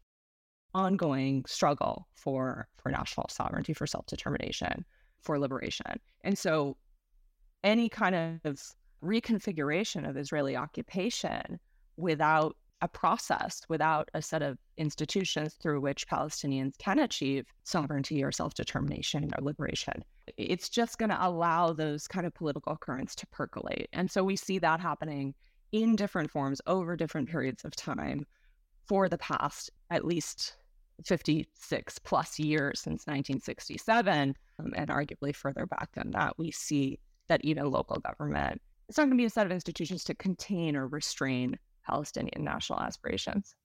ongoing 0.74 1.44
struggle 1.46 2.08
for 2.16 2.68
for 2.78 2.92
national 2.92 3.28
sovereignty, 3.30 3.74
for 3.74 3.86
self 3.86 4.06
determination, 4.06 4.86
for 5.22 5.38
liberation. 5.40 6.00
And 6.24 6.38
so, 6.38 6.78
any 7.64 7.90
kind 7.90 8.40
of 8.46 8.62
reconfiguration 9.04 10.08
of 10.08 10.18
Israeli 10.18 10.56
occupation 10.56 11.60
without 11.98 12.56
a 12.82 12.88
process 12.88 13.62
without 13.70 14.10
a 14.14 14.22
set 14.22 14.42
of 14.42 14.58
institutions 14.78 15.54
through 15.62 15.82
which 15.82 16.08
Palestinians 16.08 16.78
can 16.78 17.00
achieve 17.00 17.46
sovereignty 17.64 18.24
or 18.24 18.32
self 18.32 18.54
determination 18.54 19.32
or 19.38 19.44
liberation. 19.44 20.04
It's 20.38 20.70
just 20.70 20.98
going 20.98 21.10
to 21.10 21.28
allow 21.28 21.74
those 21.74 22.08
kind 22.08 22.26
of 22.26 22.34
political 22.34 22.76
currents 22.76 23.16
to 23.16 23.28
percolate. 23.28 23.88
And 23.94 24.10
so 24.10 24.24
we 24.24 24.36
see 24.36 24.60
that 24.60 24.80
happening 24.80 25.34
in 25.72 25.96
different 25.96 26.32
forms 26.32 26.62
over 26.68 26.96
different 26.96 27.30
periods 27.30 27.64
of 27.64 27.76
time 27.76 28.26
for 28.88 29.08
the 29.08 29.18
past 29.18 29.70
at 29.90 30.06
least 30.06 30.56
56 31.06 32.00
plus 32.00 32.40
years 32.40 32.80
since 32.80 33.08
1967, 33.08 34.36
um, 34.60 34.74
and 34.76 34.90
arguably 34.90 35.36
further 35.36 35.66
back 35.66 35.90
than 35.94 36.12
that, 36.12 36.38
we 36.38 36.52
see 36.52 37.00
that 37.28 37.44
even 37.44 37.72
local 37.72 37.98
government, 38.00 38.62
it's 38.90 38.98
not 38.98 39.06
going 39.06 39.18
to 39.18 39.22
be 39.22 39.26
a 39.26 39.30
set 39.30 39.46
of 39.46 39.52
institutions 39.52 40.04
to 40.04 40.14
contain 40.16 40.76
or 40.76 40.88
restrain 40.88 41.58
Palestinian 41.92 42.44
national 42.44 42.80
aspirations. 42.80 43.56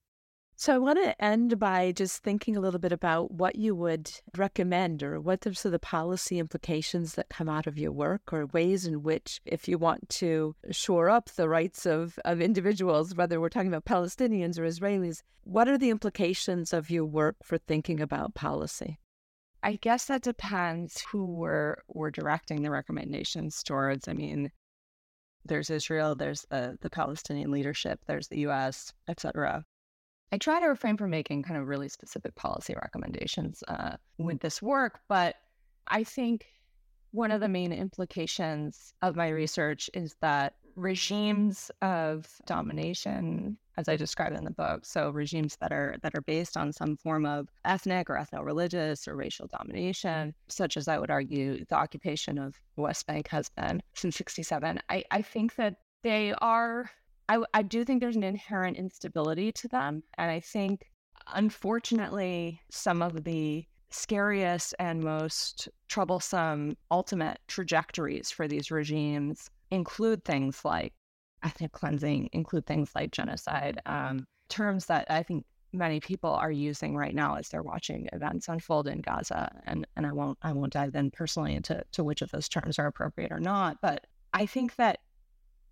So 0.58 0.74
I 0.74 0.78
want 0.78 0.98
to 1.04 1.22
end 1.22 1.58
by 1.58 1.92
just 1.92 2.22
thinking 2.22 2.56
a 2.56 2.60
little 2.60 2.80
bit 2.80 2.90
about 2.90 3.30
what 3.30 3.56
you 3.56 3.74
would 3.74 4.10
recommend 4.38 5.02
or 5.02 5.20
what 5.20 5.46
are 5.46 5.52
sort 5.52 5.66
of 5.66 5.72
the 5.72 5.78
policy 5.80 6.38
implications 6.38 7.14
that 7.14 7.28
come 7.28 7.46
out 7.46 7.66
of 7.66 7.76
your 7.76 7.92
work 7.92 8.32
or 8.32 8.46
ways 8.46 8.86
in 8.86 9.02
which 9.02 9.38
if 9.44 9.68
you 9.68 9.76
want 9.76 10.08
to 10.08 10.56
shore 10.70 11.10
up 11.10 11.28
the 11.32 11.46
rights 11.46 11.84
of, 11.84 12.18
of 12.24 12.40
individuals, 12.40 13.14
whether 13.14 13.38
we're 13.38 13.50
talking 13.50 13.68
about 13.68 13.84
Palestinians 13.84 14.58
or 14.58 14.62
Israelis, 14.62 15.20
what 15.44 15.68
are 15.68 15.76
the 15.76 15.90
implications 15.90 16.72
of 16.72 16.90
your 16.90 17.04
work 17.04 17.36
for 17.44 17.58
thinking 17.58 18.00
about 18.00 18.34
policy? 18.34 18.98
I 19.62 19.76
guess 19.76 20.06
that 20.06 20.22
depends 20.22 21.02
who 21.12 21.26
we're 21.26 21.76
we're 21.88 22.10
directing 22.10 22.62
the 22.62 22.70
recommendations 22.70 23.62
towards. 23.62 24.08
I 24.08 24.14
mean, 24.14 24.50
there's 25.46 25.70
Israel, 25.70 26.14
there's 26.14 26.42
the, 26.50 26.78
the 26.80 26.90
Palestinian 26.90 27.50
leadership, 27.50 28.00
there's 28.06 28.28
the 28.28 28.40
US, 28.40 28.92
et 29.08 29.20
cetera. 29.20 29.64
I 30.32 30.38
try 30.38 30.60
to 30.60 30.66
refrain 30.66 30.96
from 30.96 31.10
making 31.10 31.44
kind 31.44 31.60
of 31.60 31.68
really 31.68 31.88
specific 31.88 32.34
policy 32.34 32.74
recommendations 32.74 33.62
uh, 33.68 33.96
with 34.18 34.40
this 34.40 34.60
work, 34.60 35.00
but 35.08 35.36
I 35.86 36.04
think 36.04 36.46
one 37.12 37.30
of 37.30 37.40
the 37.40 37.48
main 37.48 37.72
implications 37.72 38.92
of 39.02 39.16
my 39.16 39.28
research 39.28 39.88
is 39.94 40.16
that 40.20 40.54
regimes 40.76 41.70
of 41.82 42.28
domination, 42.46 43.56
as 43.76 43.88
I 43.88 43.96
describe 43.96 44.32
in 44.32 44.44
the 44.44 44.50
book, 44.50 44.84
so 44.84 45.10
regimes 45.10 45.56
that 45.60 45.72
are 45.72 45.96
that 46.02 46.14
are 46.14 46.22
based 46.22 46.56
on 46.56 46.72
some 46.72 46.96
form 46.96 47.26
of 47.26 47.48
ethnic 47.64 48.08
or 48.08 48.14
ethno-religious 48.14 49.08
or 49.08 49.16
racial 49.16 49.48
domination, 49.48 50.34
such 50.48 50.76
as 50.76 50.86
I 50.86 50.98
would 50.98 51.10
argue 51.10 51.64
the 51.64 51.74
occupation 51.74 52.38
of 52.38 52.54
the 52.76 52.82
West 52.82 53.06
Bank 53.06 53.28
has 53.28 53.48
been 53.50 53.82
since 53.94 54.16
67. 54.16 54.78
I, 54.88 55.04
I 55.10 55.22
think 55.22 55.56
that 55.56 55.76
they 56.02 56.32
are 56.34 56.90
I, 57.28 57.42
I 57.54 57.62
do 57.62 57.84
think 57.84 58.00
there's 58.00 58.16
an 58.16 58.22
inherent 58.22 58.76
instability 58.76 59.50
to 59.52 59.68
them. 59.68 60.02
And 60.16 60.30
I 60.30 60.40
think, 60.40 60.90
unfortunately, 61.34 62.60
some 62.70 63.02
of 63.02 63.24
the 63.24 63.66
scariest 63.90 64.74
and 64.78 65.02
most 65.02 65.68
troublesome 65.88 66.76
ultimate 66.90 67.38
trajectories 67.46 68.30
for 68.30 68.46
these 68.46 68.70
regimes 68.70 69.48
include 69.70 70.24
things 70.24 70.64
like 70.64 70.92
ethnic 71.42 71.72
cleansing, 71.72 72.28
include 72.32 72.66
things 72.66 72.90
like 72.94 73.10
genocide, 73.10 73.80
um, 73.86 74.26
terms 74.48 74.86
that 74.86 75.06
I 75.10 75.22
think 75.22 75.44
many 75.72 76.00
people 76.00 76.30
are 76.30 76.50
using 76.50 76.96
right 76.96 77.14
now 77.14 77.34
as 77.34 77.48
they're 77.48 77.62
watching 77.62 78.08
events 78.12 78.48
unfold 78.48 78.88
in 78.88 79.00
Gaza. 79.00 79.50
And 79.66 79.86
and 79.96 80.06
I 80.06 80.12
won't 80.12 80.38
I 80.42 80.52
won't 80.52 80.72
dive 80.72 80.94
in 80.94 81.10
personally 81.10 81.54
into 81.54 81.82
to 81.92 82.04
which 82.04 82.22
of 82.22 82.30
those 82.30 82.48
terms 82.48 82.78
are 82.78 82.86
appropriate 82.86 83.32
or 83.32 83.40
not. 83.40 83.78
But 83.82 84.06
I 84.32 84.46
think 84.46 84.76
that 84.76 85.00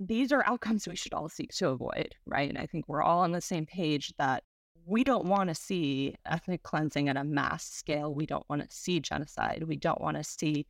these 0.00 0.32
are 0.32 0.44
outcomes 0.46 0.86
we 0.86 0.96
should 0.96 1.14
all 1.14 1.28
seek 1.28 1.52
to 1.54 1.68
avoid, 1.68 2.14
right? 2.26 2.48
And 2.48 2.58
I 2.58 2.66
think 2.66 2.88
we're 2.88 3.02
all 3.02 3.20
on 3.20 3.32
the 3.32 3.40
same 3.40 3.64
page 3.64 4.12
that 4.18 4.42
we 4.86 5.04
don't 5.04 5.24
want 5.24 5.48
to 5.48 5.54
see 5.54 6.14
ethnic 6.26 6.62
cleansing 6.62 7.08
at 7.08 7.16
a 7.16 7.24
mass 7.24 7.64
scale. 7.64 8.12
We 8.12 8.26
don't 8.26 8.48
want 8.50 8.68
to 8.68 8.76
see 8.76 9.00
genocide. 9.00 9.64
We 9.66 9.76
don't 9.76 10.00
want 10.00 10.16
to 10.16 10.24
see 10.24 10.66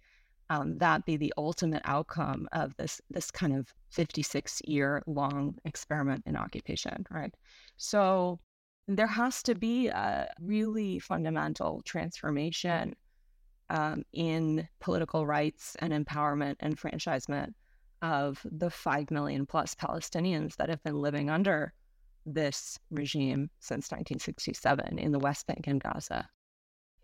um, 0.51 0.79
that 0.79 1.05
be 1.07 1.17
the 1.17 1.33
ultimate 1.37 1.83
outcome 1.85 2.49
of 2.53 2.77
this 2.77 3.01
this 3.11 3.31
kind 3.31 3.57
of 3.57 3.73
56 3.91 4.61
year 4.65 5.03
long 5.07 5.57
experiment 5.65 6.23
in 6.27 6.37
occupation, 6.37 7.07
right? 7.11 7.35
So 7.77 8.41
there 8.87 9.07
has 9.07 9.43
to 9.45 9.55
be 9.55 9.89
a 9.89 10.29
really 10.41 10.99
fundamental 10.99 11.81
transformation 11.85 12.95
um, 13.71 14.05
in 14.13 14.69
political 14.81 15.27
rights 15.27 15.75
and 15.79 15.93
empowerment 15.93 16.57
and 16.61 16.73
enfranchisement 16.73 17.55
of 18.03 18.45
the 18.45 18.69
5 18.69 19.11
million 19.11 19.47
plus 19.47 19.75
Palestinians 19.75 20.57
that 20.57 20.69
have 20.69 20.83
been 20.83 21.01
living 21.01 21.31
under 21.31 21.73
this 22.27 22.79
regime 22.91 23.49
since 23.61 23.91
1967 23.91 24.99
in 24.99 25.13
the 25.13 25.19
West 25.19 25.47
Bank 25.47 25.67
and 25.67 25.81
Gaza. 25.81 26.29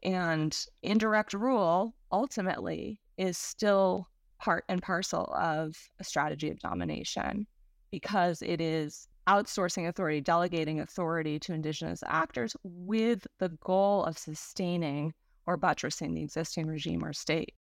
And 0.03 0.57
indirect 0.83 1.33
rule 1.33 1.95
ultimately 2.13 3.01
is 3.21 3.37
still 3.37 4.09
part 4.39 4.65
and 4.71 4.83
parcel 4.83 5.33
of 5.37 5.77
a 6.01 6.05
strategy 6.05 6.51
of 6.51 6.59
domination 6.59 7.47
because 7.91 8.41
it 8.41 8.61
is 8.61 9.09
outsourcing 9.29 9.87
authority, 9.87 10.23
delegating 10.23 10.81
authority 10.81 11.39
to 11.39 11.53
indigenous 11.53 12.03
actors 12.07 12.57
with 12.65 13.27
the 13.39 13.51
goal 13.63 14.05
of 14.05 14.17
sustaining 14.17 15.13
or 15.47 15.59
buttressing 15.59 16.15
the 16.15 16.23
existing 16.23 16.67
regime 16.67 17.05
or 17.05 17.13
state. 17.13 17.55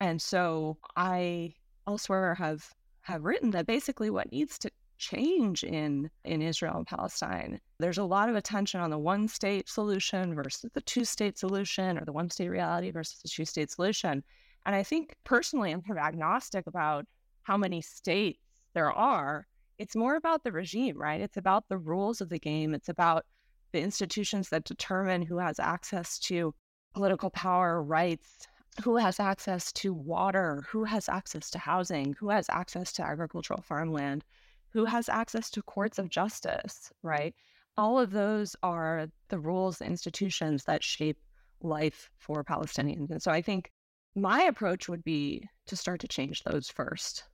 And 0.00 0.20
so 0.20 0.78
I 0.96 1.54
elsewhere 1.86 2.34
have 2.36 2.72
have 3.02 3.24
written 3.24 3.50
that 3.50 3.66
basically 3.66 4.08
what 4.08 4.32
needs 4.32 4.58
to 4.60 4.70
change 4.96 5.64
in 5.64 6.10
in 6.24 6.40
Israel 6.40 6.78
and 6.78 6.86
Palestine. 6.86 7.60
There's 7.78 7.98
a 7.98 8.04
lot 8.04 8.30
of 8.30 8.36
attention 8.36 8.80
on 8.80 8.88
the 8.88 8.98
one 8.98 9.28
state 9.28 9.68
solution 9.68 10.34
versus 10.34 10.70
the 10.72 10.80
two 10.80 11.04
state 11.04 11.38
solution 11.38 11.98
or 11.98 12.06
the 12.06 12.12
one 12.12 12.30
state 12.30 12.48
reality 12.48 12.90
versus 12.90 13.20
the 13.20 13.28
two 13.28 13.44
state 13.44 13.70
solution. 13.70 14.24
And 14.66 14.74
I 14.74 14.82
think 14.82 15.14
personally 15.24 15.72
I'm 15.72 15.82
kind 15.82 15.98
of 15.98 16.04
agnostic 16.04 16.66
about 16.66 17.06
how 17.42 17.56
many 17.56 17.80
states 17.80 18.38
there 18.74 18.92
are. 18.92 19.46
It's 19.78 19.96
more 19.96 20.16
about 20.16 20.44
the 20.44 20.52
regime, 20.52 20.96
right? 20.96 21.20
It's 21.20 21.36
about 21.36 21.68
the 21.68 21.78
rules 21.78 22.20
of 22.20 22.28
the 22.28 22.38
game. 22.38 22.74
It's 22.74 22.88
about 22.88 23.24
the 23.72 23.80
institutions 23.80 24.48
that 24.50 24.64
determine 24.64 25.22
who 25.22 25.38
has 25.38 25.58
access 25.58 26.18
to 26.20 26.54
political 26.94 27.30
power, 27.30 27.82
rights, 27.82 28.46
who 28.82 28.96
has 28.96 29.20
access 29.20 29.72
to 29.72 29.92
water, 29.92 30.64
who 30.68 30.84
has 30.84 31.08
access 31.08 31.50
to 31.50 31.58
housing, 31.58 32.14
who 32.18 32.28
has 32.30 32.46
access 32.48 32.92
to 32.92 33.02
agricultural 33.02 33.62
farmland, 33.62 34.24
who 34.70 34.84
has 34.84 35.08
access 35.08 35.50
to 35.50 35.62
courts 35.62 35.98
of 35.98 36.08
justice, 36.08 36.92
right? 37.02 37.34
All 37.76 37.98
of 37.98 38.10
those 38.10 38.56
are 38.62 39.08
the 39.28 39.38
rules, 39.38 39.78
the 39.78 39.86
institutions 39.86 40.64
that 40.64 40.82
shape 40.82 41.18
life 41.60 42.10
for 42.16 42.44
Palestinians. 42.44 43.10
And 43.10 43.22
so 43.22 43.30
I 43.30 43.42
think 43.42 43.70
my 44.14 44.42
approach 44.44 44.88
would 44.88 45.04
be 45.04 45.48
to 45.66 45.76
start 45.76 46.00
to 46.00 46.08
change 46.08 46.42
those 46.42 46.68
first 46.68 47.24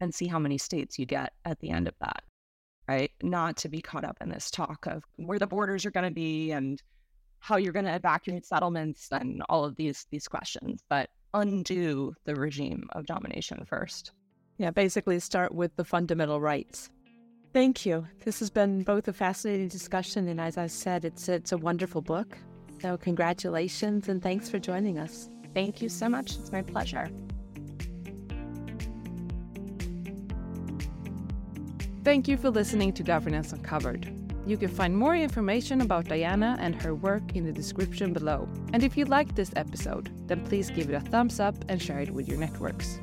and 0.00 0.14
see 0.14 0.26
how 0.26 0.38
many 0.38 0.58
states 0.58 0.98
you 0.98 1.06
get 1.06 1.32
at 1.44 1.58
the 1.60 1.70
end 1.70 1.88
of 1.88 1.94
that, 2.00 2.22
right? 2.88 3.10
Not 3.22 3.56
to 3.58 3.68
be 3.68 3.80
caught 3.80 4.04
up 4.04 4.18
in 4.20 4.28
this 4.28 4.50
talk 4.50 4.86
of 4.86 5.04
where 5.16 5.38
the 5.38 5.46
borders 5.46 5.84
are 5.84 5.90
going 5.90 6.08
to 6.08 6.14
be 6.14 6.52
and 6.52 6.80
how 7.40 7.56
you're 7.56 7.72
going 7.72 7.84
to 7.84 7.94
evacuate 7.94 8.46
settlements 8.46 9.08
and 9.12 9.42
all 9.48 9.64
of 9.64 9.76
these 9.76 10.06
these 10.10 10.28
questions, 10.28 10.82
but 10.88 11.10
undo 11.34 12.14
the 12.24 12.34
regime 12.34 12.88
of 12.92 13.06
domination 13.06 13.64
first. 13.64 14.12
Yeah, 14.58 14.70
basically 14.70 15.20
start 15.20 15.54
with 15.54 15.74
the 15.76 15.84
fundamental 15.84 16.40
rights. 16.40 16.90
Thank 17.52 17.86
you. 17.86 18.06
This 18.24 18.40
has 18.40 18.50
been 18.50 18.82
both 18.82 19.08
a 19.08 19.12
fascinating 19.12 19.68
discussion 19.68 20.28
and 20.28 20.40
as 20.40 20.58
I 20.58 20.66
said, 20.66 21.04
it's 21.04 21.28
it's 21.28 21.52
a 21.52 21.58
wonderful 21.58 22.02
book. 22.02 22.36
So 22.80 22.96
congratulations 22.96 24.08
and 24.08 24.22
thanks 24.22 24.48
for 24.48 24.58
joining 24.58 24.98
us. 24.98 25.28
Thank 25.58 25.82
you 25.82 25.88
so 25.88 26.08
much. 26.08 26.36
It's 26.36 26.52
my 26.52 26.62
pleasure. 26.62 27.10
Thank 32.04 32.28
you 32.28 32.36
for 32.36 32.50
listening 32.50 32.92
to 32.92 33.02
Governance 33.02 33.52
Uncovered. 33.52 34.08
You 34.46 34.56
can 34.56 34.68
find 34.68 34.96
more 34.96 35.16
information 35.16 35.80
about 35.80 36.04
Diana 36.04 36.56
and 36.60 36.80
her 36.80 36.94
work 36.94 37.34
in 37.34 37.44
the 37.44 37.50
description 37.50 38.12
below. 38.12 38.48
And 38.72 38.84
if 38.84 38.96
you 38.96 39.04
liked 39.06 39.34
this 39.34 39.50
episode, 39.56 40.12
then 40.28 40.44
please 40.44 40.70
give 40.70 40.90
it 40.90 40.94
a 40.94 41.00
thumbs 41.00 41.40
up 41.40 41.56
and 41.68 41.82
share 41.82 41.98
it 41.98 42.10
with 42.10 42.28
your 42.28 42.38
networks. 42.38 43.00